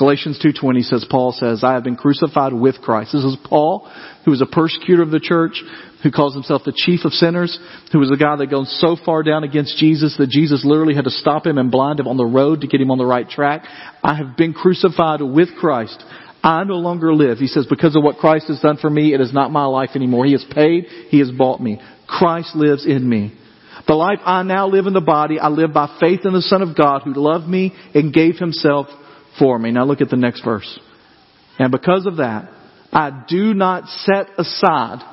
Galatians 0.00 0.38
2:20 0.38 0.82
says 0.82 1.04
Paul 1.04 1.32
says, 1.32 1.62
"I 1.62 1.74
have 1.74 1.84
been 1.84 1.94
crucified 1.94 2.54
with 2.54 2.80
Christ." 2.80 3.12
This 3.12 3.22
is 3.22 3.36
Paul, 3.44 3.86
who 4.24 4.30
was 4.30 4.40
a 4.40 4.46
persecutor 4.46 5.02
of 5.02 5.10
the 5.10 5.20
church, 5.20 5.62
who 6.02 6.10
calls 6.10 6.32
himself 6.32 6.64
the 6.64 6.72
chief 6.72 7.04
of 7.04 7.12
sinners, 7.12 7.58
who 7.92 7.98
was 7.98 8.10
a 8.10 8.16
guy 8.16 8.34
that 8.36 8.46
goes 8.46 8.74
so 8.80 8.96
far 8.96 9.22
down 9.22 9.44
against 9.44 9.76
Jesus 9.76 10.16
that 10.16 10.30
Jesus 10.30 10.64
literally 10.64 10.94
had 10.94 11.04
to 11.04 11.10
stop 11.10 11.46
him 11.46 11.58
and 11.58 11.70
blind 11.70 12.00
him 12.00 12.08
on 12.08 12.16
the 12.16 12.24
road 12.24 12.62
to 12.62 12.66
get 12.66 12.80
him 12.80 12.90
on 12.90 12.96
the 12.96 13.04
right 13.04 13.28
track. 13.28 13.66
I 14.02 14.14
have 14.14 14.38
been 14.38 14.54
crucified 14.54 15.20
with 15.20 15.54
Christ. 15.56 16.02
I 16.42 16.64
no 16.64 16.76
longer 16.76 17.12
live. 17.12 17.38
He 17.38 17.46
says, 17.46 17.66
because 17.66 17.94
of 17.94 18.02
what 18.02 18.16
Christ 18.16 18.48
has 18.48 18.60
done 18.60 18.78
for 18.78 18.88
me, 18.88 19.12
it 19.12 19.20
is 19.20 19.34
not 19.34 19.52
my 19.52 19.66
life 19.66 19.90
anymore. 19.96 20.24
He 20.24 20.32
has 20.32 20.44
paid. 20.44 20.86
He 21.10 21.18
has 21.18 21.30
bought 21.30 21.60
me. 21.60 21.78
Christ 22.06 22.56
lives 22.56 22.86
in 22.86 23.06
me. 23.06 23.34
The 23.86 23.94
life 23.94 24.20
I 24.24 24.42
now 24.44 24.66
live 24.66 24.86
in 24.86 24.94
the 24.94 25.02
body, 25.02 25.38
I 25.38 25.48
live 25.48 25.74
by 25.74 25.98
faith 26.00 26.20
in 26.24 26.32
the 26.32 26.40
Son 26.40 26.62
of 26.62 26.74
God 26.74 27.02
who 27.02 27.12
loved 27.12 27.46
me 27.46 27.74
and 27.94 28.14
gave 28.14 28.38
himself 28.38 28.86
for 29.38 29.58
me. 29.58 29.70
Now 29.70 29.84
look 29.84 30.00
at 30.00 30.10
the 30.10 30.16
next 30.16 30.44
verse. 30.44 30.78
And 31.58 31.70
because 31.70 32.06
of 32.06 32.16
that, 32.16 32.50
I 32.92 33.24
do 33.28 33.54
not 33.54 33.86
set 33.86 34.28
aside 34.38 35.04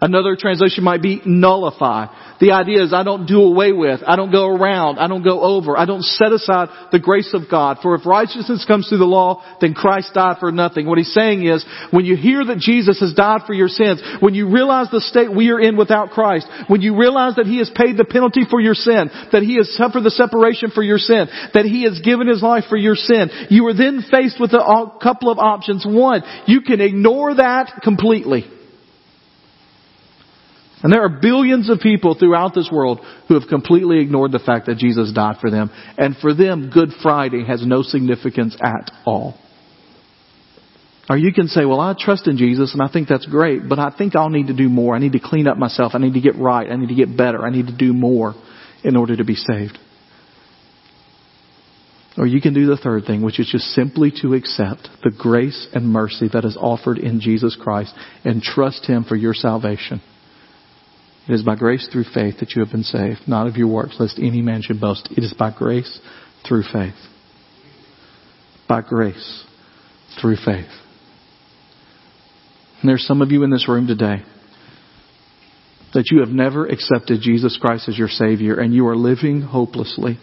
Another 0.00 0.36
translation 0.38 0.84
might 0.84 1.02
be 1.02 1.22
nullify. 1.24 2.06
The 2.40 2.52
idea 2.52 2.82
is 2.82 2.92
I 2.92 3.02
don't 3.02 3.26
do 3.26 3.40
away 3.42 3.72
with, 3.72 4.00
I 4.06 4.16
don't 4.16 4.32
go 4.32 4.46
around, 4.46 4.98
I 4.98 5.06
don't 5.08 5.22
go 5.22 5.40
over, 5.40 5.76
I 5.76 5.86
don't 5.86 6.02
set 6.02 6.32
aside 6.32 6.68
the 6.92 6.98
grace 6.98 7.32
of 7.32 7.42
God. 7.50 7.78
For 7.82 7.94
if 7.94 8.04
righteousness 8.04 8.64
comes 8.66 8.88
through 8.88 8.98
the 8.98 9.04
law, 9.04 9.42
then 9.60 9.74
Christ 9.74 10.10
died 10.12 10.36
for 10.38 10.52
nothing. 10.52 10.86
What 10.86 10.98
he's 10.98 11.14
saying 11.14 11.46
is, 11.46 11.64
when 11.90 12.04
you 12.04 12.16
hear 12.16 12.44
that 12.44 12.58
Jesus 12.58 13.00
has 13.00 13.14
died 13.14 13.42
for 13.46 13.54
your 13.54 13.68
sins, 13.68 14.02
when 14.20 14.34
you 14.34 14.50
realize 14.50 14.88
the 14.90 15.00
state 15.00 15.34
we 15.34 15.50
are 15.50 15.60
in 15.60 15.76
without 15.76 16.10
Christ, 16.10 16.46
when 16.68 16.82
you 16.82 16.98
realize 16.98 17.36
that 17.36 17.46
he 17.46 17.58
has 17.58 17.70
paid 17.74 17.96
the 17.96 18.04
penalty 18.04 18.42
for 18.50 18.60
your 18.60 18.74
sin, 18.74 19.08
that 19.32 19.42
he 19.42 19.56
has 19.56 19.74
suffered 19.76 20.02
the 20.02 20.10
separation 20.10 20.70
for 20.70 20.82
your 20.82 20.98
sin, 20.98 21.28
that 21.54 21.64
he 21.64 21.84
has 21.84 22.00
given 22.00 22.26
his 22.26 22.42
life 22.42 22.64
for 22.68 22.76
your 22.76 22.96
sin, 22.96 23.30
you 23.50 23.66
are 23.66 23.74
then 23.74 24.04
faced 24.10 24.40
with 24.40 24.52
a 24.52 24.98
couple 25.02 25.30
of 25.30 25.38
options. 25.38 25.86
One, 25.86 26.22
you 26.46 26.60
can 26.60 26.80
ignore 26.80 27.36
that 27.36 27.80
completely. 27.82 28.55
And 30.82 30.92
there 30.92 31.02
are 31.02 31.08
billions 31.08 31.70
of 31.70 31.80
people 31.80 32.14
throughout 32.14 32.54
this 32.54 32.68
world 32.70 33.00
who 33.28 33.34
have 33.38 33.48
completely 33.48 34.00
ignored 34.00 34.32
the 34.32 34.38
fact 34.38 34.66
that 34.66 34.76
Jesus 34.76 35.12
died 35.12 35.36
for 35.40 35.50
them. 35.50 35.70
And 35.96 36.16
for 36.16 36.34
them, 36.34 36.70
Good 36.72 36.90
Friday 37.02 37.44
has 37.46 37.66
no 37.66 37.82
significance 37.82 38.56
at 38.62 38.90
all. 39.06 39.38
Or 41.08 41.16
you 41.16 41.32
can 41.32 41.46
say, 41.48 41.64
well, 41.64 41.80
I 41.80 41.94
trust 41.98 42.26
in 42.26 42.36
Jesus 42.36 42.74
and 42.74 42.82
I 42.82 42.92
think 42.92 43.08
that's 43.08 43.26
great, 43.26 43.68
but 43.68 43.78
I 43.78 43.94
think 43.96 44.16
I'll 44.16 44.28
need 44.28 44.48
to 44.48 44.56
do 44.56 44.68
more. 44.68 44.94
I 44.94 44.98
need 44.98 45.12
to 45.12 45.20
clean 45.20 45.46
up 45.46 45.56
myself. 45.56 45.92
I 45.94 45.98
need 45.98 46.14
to 46.14 46.20
get 46.20 46.36
right. 46.36 46.68
I 46.70 46.76
need 46.76 46.88
to 46.88 46.94
get 46.94 47.16
better. 47.16 47.44
I 47.44 47.50
need 47.50 47.68
to 47.68 47.76
do 47.76 47.92
more 47.92 48.34
in 48.82 48.96
order 48.96 49.16
to 49.16 49.24
be 49.24 49.36
saved. 49.36 49.78
Or 52.18 52.26
you 52.26 52.40
can 52.40 52.54
do 52.54 52.66
the 52.66 52.76
third 52.76 53.04
thing, 53.04 53.22
which 53.22 53.38
is 53.38 53.48
just 53.50 53.66
simply 53.66 54.12
to 54.22 54.34
accept 54.34 54.88
the 55.04 55.10
grace 55.16 55.68
and 55.72 55.88
mercy 55.88 56.28
that 56.32 56.44
is 56.44 56.56
offered 56.58 56.98
in 56.98 57.20
Jesus 57.20 57.56
Christ 57.60 57.94
and 58.24 58.42
trust 58.42 58.86
Him 58.86 59.04
for 59.04 59.16
your 59.16 59.34
salvation. 59.34 60.00
It 61.28 61.32
is 61.32 61.42
by 61.42 61.56
grace 61.56 61.88
through 61.90 62.04
faith 62.14 62.38
that 62.38 62.52
you 62.52 62.62
have 62.62 62.70
been 62.70 62.84
saved, 62.84 63.20
not 63.26 63.46
of 63.46 63.56
your 63.56 63.66
works, 63.66 63.96
lest 63.98 64.18
any 64.18 64.42
man 64.42 64.62
should 64.62 64.80
boast. 64.80 65.08
It 65.10 65.24
is 65.24 65.34
by 65.36 65.52
grace 65.56 65.98
through 66.46 66.62
faith. 66.72 66.94
By 68.68 68.82
grace 68.82 69.44
through 70.20 70.36
faith. 70.36 70.70
And 72.80 72.88
there's 72.88 73.06
some 73.06 73.22
of 73.22 73.32
you 73.32 73.42
in 73.42 73.50
this 73.50 73.68
room 73.68 73.86
today 73.86 74.22
that 75.94 76.10
you 76.10 76.20
have 76.20 76.28
never 76.28 76.66
accepted 76.66 77.20
Jesus 77.22 77.58
Christ 77.60 77.88
as 77.88 77.98
your 77.98 78.08
Savior 78.08 78.60
and 78.60 78.74
you 78.74 78.86
are 78.86 78.96
living 78.96 79.40
hopelessly. 79.40 80.18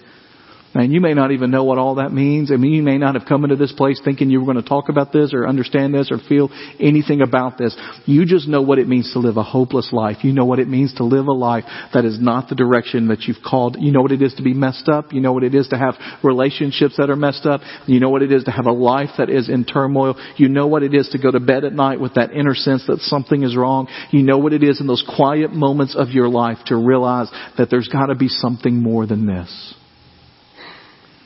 And 0.76 0.92
you 0.92 1.02
may 1.02 1.14
not 1.14 1.32
even 1.32 1.52
know 1.52 1.64
what 1.64 1.78
all 1.78 1.96
that 1.96 2.12
means. 2.12 2.52
I 2.52 2.56
mean, 2.56 2.74
you 2.74 2.82
may 2.82 2.98
not 2.98 3.14
have 3.14 3.28
come 3.28 3.44
into 3.44 3.56
this 3.56 3.72
place 3.72 4.02
thinking 4.04 4.32
you 4.32 4.40
were 4.40 4.52
going 4.52 4.62
to 4.62 4.68
talk 4.68 4.90
about 4.90 5.14
this 5.14 5.32
or 5.32 5.48
understand 5.48 5.94
this 5.94 6.10
or 6.12 6.18
feel 6.18 6.50
anything 6.80 7.22
about 7.22 7.60
this. 7.60 7.78
You 8.06 8.26
just 8.26 8.48
know 8.48 8.64
what 8.64 8.80
it 8.80 8.88
means 8.88 9.14
to 9.14 9.20
live 9.20 9.38
a 9.38 9.44
hopeless 9.44 9.90
life. 9.92 10.24
You 10.24 10.34
know 10.34 10.46
what 10.46 10.58
it 10.58 10.68
means 10.68 10.96
to 10.96 11.04
live 11.04 11.28
a 11.28 11.32
life 11.32 11.66
that 11.94 12.06
is 12.06 12.20
not 12.20 12.50
the 12.50 12.56
direction 12.56 13.10
that 13.10 13.22
you've 13.24 13.44
called. 13.46 13.78
You 13.80 13.92
know 13.92 14.02
what 14.02 14.12
it 14.12 14.24
is 14.24 14.34
to 14.36 14.44
be 14.44 14.56
messed 14.56 14.90
up. 14.90 15.14
You 15.14 15.22
know 15.22 15.32
what 15.32 15.44
it 15.44 15.54
is 15.54 15.68
to 15.68 15.78
have 15.78 15.94
relationships 16.24 16.98
that 16.98 17.12
are 17.12 17.16
messed 17.16 17.46
up. 17.46 17.62
You 17.86 18.00
know 18.00 18.10
what 18.10 18.24
it 18.24 18.32
is 18.32 18.46
to 18.46 18.52
have 18.52 18.66
a 18.66 18.72
life 18.72 19.12
that 19.20 19.30
is 19.30 19.50
in 19.50 19.66
turmoil. 19.66 20.16
You 20.38 20.50
know 20.50 20.66
what 20.66 20.82
it 20.82 20.96
is 20.96 21.10
to 21.10 21.20
go 21.20 21.30
to 21.30 21.40
bed 21.40 21.66
at 21.66 21.74
night 21.74 22.00
with 22.00 22.16
that 22.16 22.32
inner 22.32 22.56
sense 22.56 22.84
that 22.88 23.00
something 23.02 23.44
is 23.44 23.56
wrong. 23.56 23.88
You 24.10 24.24
know 24.24 24.40
what 24.40 24.54
it 24.54 24.64
is 24.64 24.82
in 24.82 24.88
those 24.88 25.04
quiet 25.16 25.52
moments 25.52 25.96
of 25.96 26.10
your 26.10 26.30
life 26.30 26.58
to 26.66 26.76
realize 26.76 27.30
that 27.60 27.70
there's 27.70 27.90
got 27.90 28.08
to 28.08 28.16
be 28.16 28.28
something 28.28 28.82
more 28.82 29.06
than 29.06 29.28
this. 29.28 29.76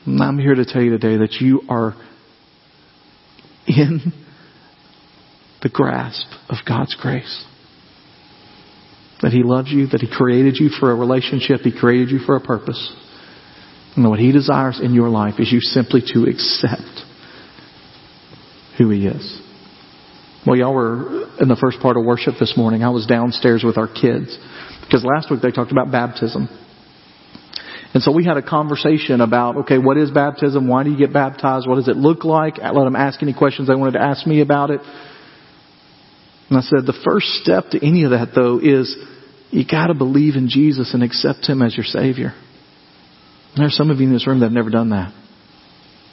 And 0.08 0.22
I'm 0.22 0.38
here 0.38 0.54
to 0.54 0.64
tell 0.64 0.80
you 0.80 0.88
today 0.88 1.18
that 1.18 1.32
you 1.38 1.60
are 1.68 1.94
in 3.66 4.10
the 5.62 5.68
grasp 5.68 6.26
of 6.48 6.56
God's 6.66 6.96
grace. 6.98 7.44
That 9.20 9.32
He 9.32 9.42
loves 9.42 9.70
you, 9.70 9.86
that 9.88 10.00
He 10.00 10.08
created 10.10 10.56
you 10.58 10.70
for 10.70 10.90
a 10.90 10.94
relationship, 10.94 11.60
He 11.60 11.78
created 11.78 12.08
you 12.08 12.20
for 12.20 12.36
a 12.36 12.40
purpose. 12.40 12.90
And 13.96 14.08
what 14.08 14.18
He 14.18 14.32
desires 14.32 14.80
in 14.82 14.94
your 14.94 15.10
life 15.10 15.34
is 15.38 15.52
you 15.52 15.60
simply 15.60 16.00
to 16.14 16.24
accept 16.24 17.02
who 18.78 18.88
He 18.88 19.08
is. 19.08 19.42
Well, 20.46 20.56
y'all 20.56 20.72
were 20.72 21.28
in 21.38 21.48
the 21.48 21.58
first 21.60 21.80
part 21.80 21.98
of 21.98 22.04
worship 22.06 22.36
this 22.40 22.54
morning. 22.56 22.82
I 22.82 22.88
was 22.88 23.04
downstairs 23.04 23.62
with 23.62 23.76
our 23.76 23.88
kids 23.88 24.38
because 24.80 25.04
last 25.04 25.30
week 25.30 25.42
they 25.42 25.50
talked 25.50 25.70
about 25.70 25.92
baptism. 25.92 26.48
And 27.94 28.02
so 28.02 28.12
we 28.12 28.24
had 28.24 28.36
a 28.36 28.42
conversation 28.42 29.20
about, 29.20 29.56
okay, 29.58 29.78
what 29.78 29.96
is 29.96 30.10
baptism? 30.10 30.68
Why 30.68 30.84
do 30.84 30.90
you 30.90 30.98
get 30.98 31.12
baptized? 31.12 31.66
What 31.66 31.76
does 31.76 31.88
it 31.88 31.96
look 31.96 32.24
like? 32.24 32.58
I 32.60 32.70
let 32.70 32.84
them 32.84 32.96
ask 32.96 33.22
any 33.22 33.32
questions 33.32 33.68
they 33.68 33.74
wanted 33.74 33.92
to 33.92 34.02
ask 34.02 34.26
me 34.26 34.42
about 34.42 34.70
it. 34.70 34.80
And 36.50 36.58
I 36.58 36.60
said, 36.60 36.86
the 36.86 36.98
first 37.04 37.26
step 37.42 37.70
to 37.70 37.86
any 37.86 38.04
of 38.04 38.10
that 38.10 38.28
though 38.34 38.58
is 38.58 38.94
you 39.50 39.64
gotta 39.66 39.94
believe 39.94 40.34
in 40.34 40.48
Jesus 40.48 40.92
and 40.92 41.02
accept 41.02 41.48
Him 41.48 41.62
as 41.62 41.76
your 41.76 41.84
Savior. 41.84 42.34
And 43.54 43.62
there's 43.62 43.76
some 43.76 43.90
of 43.90 43.98
you 43.98 44.06
in 44.06 44.12
this 44.12 44.26
room 44.26 44.40
that 44.40 44.46
have 44.46 44.52
never 44.52 44.70
done 44.70 44.90
that. 44.90 45.12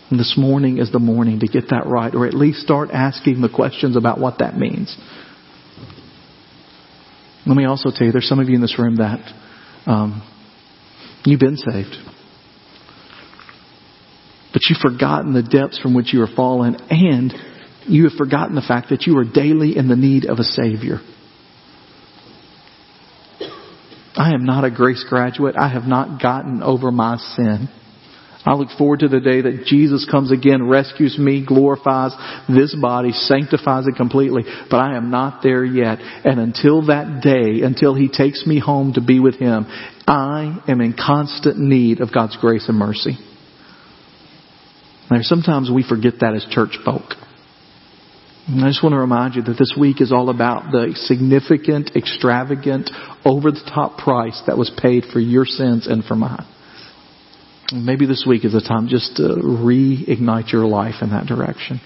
And 0.09 0.19
this 0.19 0.35
morning 0.37 0.77
is 0.77 0.91
the 0.91 0.99
morning 0.99 1.39
to 1.39 1.47
get 1.47 1.69
that 1.71 1.87
right, 1.87 2.13
or 2.13 2.27
at 2.27 2.33
least 2.33 2.59
start 2.59 2.89
asking 2.91 3.41
the 3.41 3.49
questions 3.49 3.97
about 3.97 4.19
what 4.19 4.39
that 4.39 4.57
means. 4.57 4.95
Let 7.45 7.57
me 7.57 7.65
also 7.65 7.89
tell 7.93 8.07
you, 8.07 8.11
there's 8.11 8.27
some 8.27 8.39
of 8.39 8.47
you 8.47 8.55
in 8.55 8.61
this 8.61 8.79
room 8.79 8.97
that 8.97 9.19
um, 9.85 10.23
You've 11.25 11.39
been 11.39 11.57
saved. 11.57 11.95
But 14.53 14.61
you've 14.69 14.79
forgotten 14.79 15.33
the 15.33 15.43
depths 15.43 15.79
from 15.79 15.93
which 15.93 16.13
you 16.13 16.21
are 16.21 16.33
fallen, 16.33 16.75
and 16.89 17.33
you 17.87 18.03
have 18.03 18.13
forgotten 18.13 18.55
the 18.55 18.61
fact 18.61 18.89
that 18.89 19.03
you 19.05 19.17
are 19.17 19.25
daily 19.25 19.75
in 19.75 19.87
the 19.87 19.95
need 19.95 20.25
of 20.25 20.39
a 20.39 20.43
Savior. 20.43 20.99
I 24.15 24.33
am 24.33 24.45
not 24.45 24.63
a 24.63 24.71
grace 24.71 25.03
graduate. 25.07 25.55
I 25.59 25.67
have 25.67 25.83
not 25.83 26.21
gotten 26.21 26.63
over 26.63 26.91
my 26.91 27.17
sin. 27.17 27.67
I 28.45 28.53
look 28.53 28.69
forward 28.77 28.99
to 28.99 29.07
the 29.07 29.19
day 29.19 29.41
that 29.41 29.65
Jesus 29.65 30.07
comes 30.09 30.31
again, 30.31 30.67
rescues 30.67 31.17
me, 31.17 31.43
glorifies 31.43 32.11
this 32.47 32.75
body, 32.79 33.11
sanctifies 33.11 33.87
it 33.87 33.95
completely. 33.95 34.43
But 34.69 34.77
I 34.77 34.95
am 34.95 35.09
not 35.09 35.41
there 35.41 35.65
yet. 35.65 35.97
And 35.99 36.39
until 36.39 36.85
that 36.85 37.21
day, 37.23 37.65
until 37.65 37.95
He 37.95 38.07
takes 38.07 38.45
me 38.45 38.59
home 38.59 38.93
to 38.93 39.01
be 39.01 39.19
with 39.19 39.35
Him, 39.35 39.65
I 40.07 40.59
am 40.67 40.79
in 40.81 40.93
constant 40.93 41.57
need 41.57 42.01
of 42.01 42.13
God's 42.13 42.37
grace 42.37 42.69
and 42.69 42.77
mercy. 42.77 43.17
Now, 45.09 45.21
sometimes 45.21 45.71
we 45.73 45.83
forget 45.87 46.13
that 46.21 46.35
as 46.35 46.45
church 46.49 46.77
folk. 46.85 47.13
I 48.47 48.67
just 48.67 48.83
want 48.83 48.93
to 48.93 48.99
remind 48.99 49.33
you 49.33 49.41
that 49.41 49.57
this 49.57 49.75
week 49.79 50.01
is 50.01 50.11
all 50.11 50.29
about 50.29 50.71
the 50.71 50.93
significant, 50.95 51.95
extravagant, 51.95 52.91
over 53.25 53.49
the 53.49 53.71
top 53.73 53.97
price 53.97 54.39
that 54.45 54.55
was 54.55 54.71
paid 54.79 55.05
for 55.11 55.19
your 55.19 55.45
sins 55.45 55.87
and 55.87 56.03
for 56.03 56.15
mine. 56.15 56.45
Maybe 57.73 58.05
this 58.05 58.25
week 58.27 58.45
is 58.45 58.53
a 58.53 58.61
time 58.61 58.87
just 58.87 59.17
to 59.17 59.23
reignite 59.23 60.51
your 60.51 60.65
life 60.65 60.95
in 61.01 61.09
that 61.09 61.25
direction. 61.25 61.81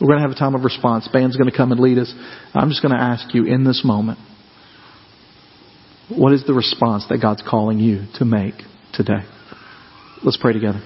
We're 0.00 0.08
going 0.08 0.18
to 0.18 0.22
have 0.22 0.30
a 0.30 0.38
time 0.38 0.54
of 0.54 0.64
response. 0.64 1.08
Band's 1.12 1.36
going 1.36 1.50
to 1.50 1.56
come 1.56 1.72
and 1.72 1.80
lead 1.80 1.98
us. 1.98 2.12
I'm 2.54 2.70
just 2.70 2.82
going 2.82 2.94
to 2.94 3.00
ask 3.00 3.34
you 3.34 3.44
in 3.44 3.64
this 3.64 3.82
moment, 3.84 4.18
what 6.08 6.32
is 6.32 6.44
the 6.44 6.54
response 6.54 7.06
that 7.08 7.18
God's 7.18 7.42
calling 7.48 7.78
you 7.78 8.06
to 8.14 8.24
make 8.24 8.54
today? 8.92 9.20
Let's 10.24 10.38
pray 10.38 10.52
together. 10.54 10.82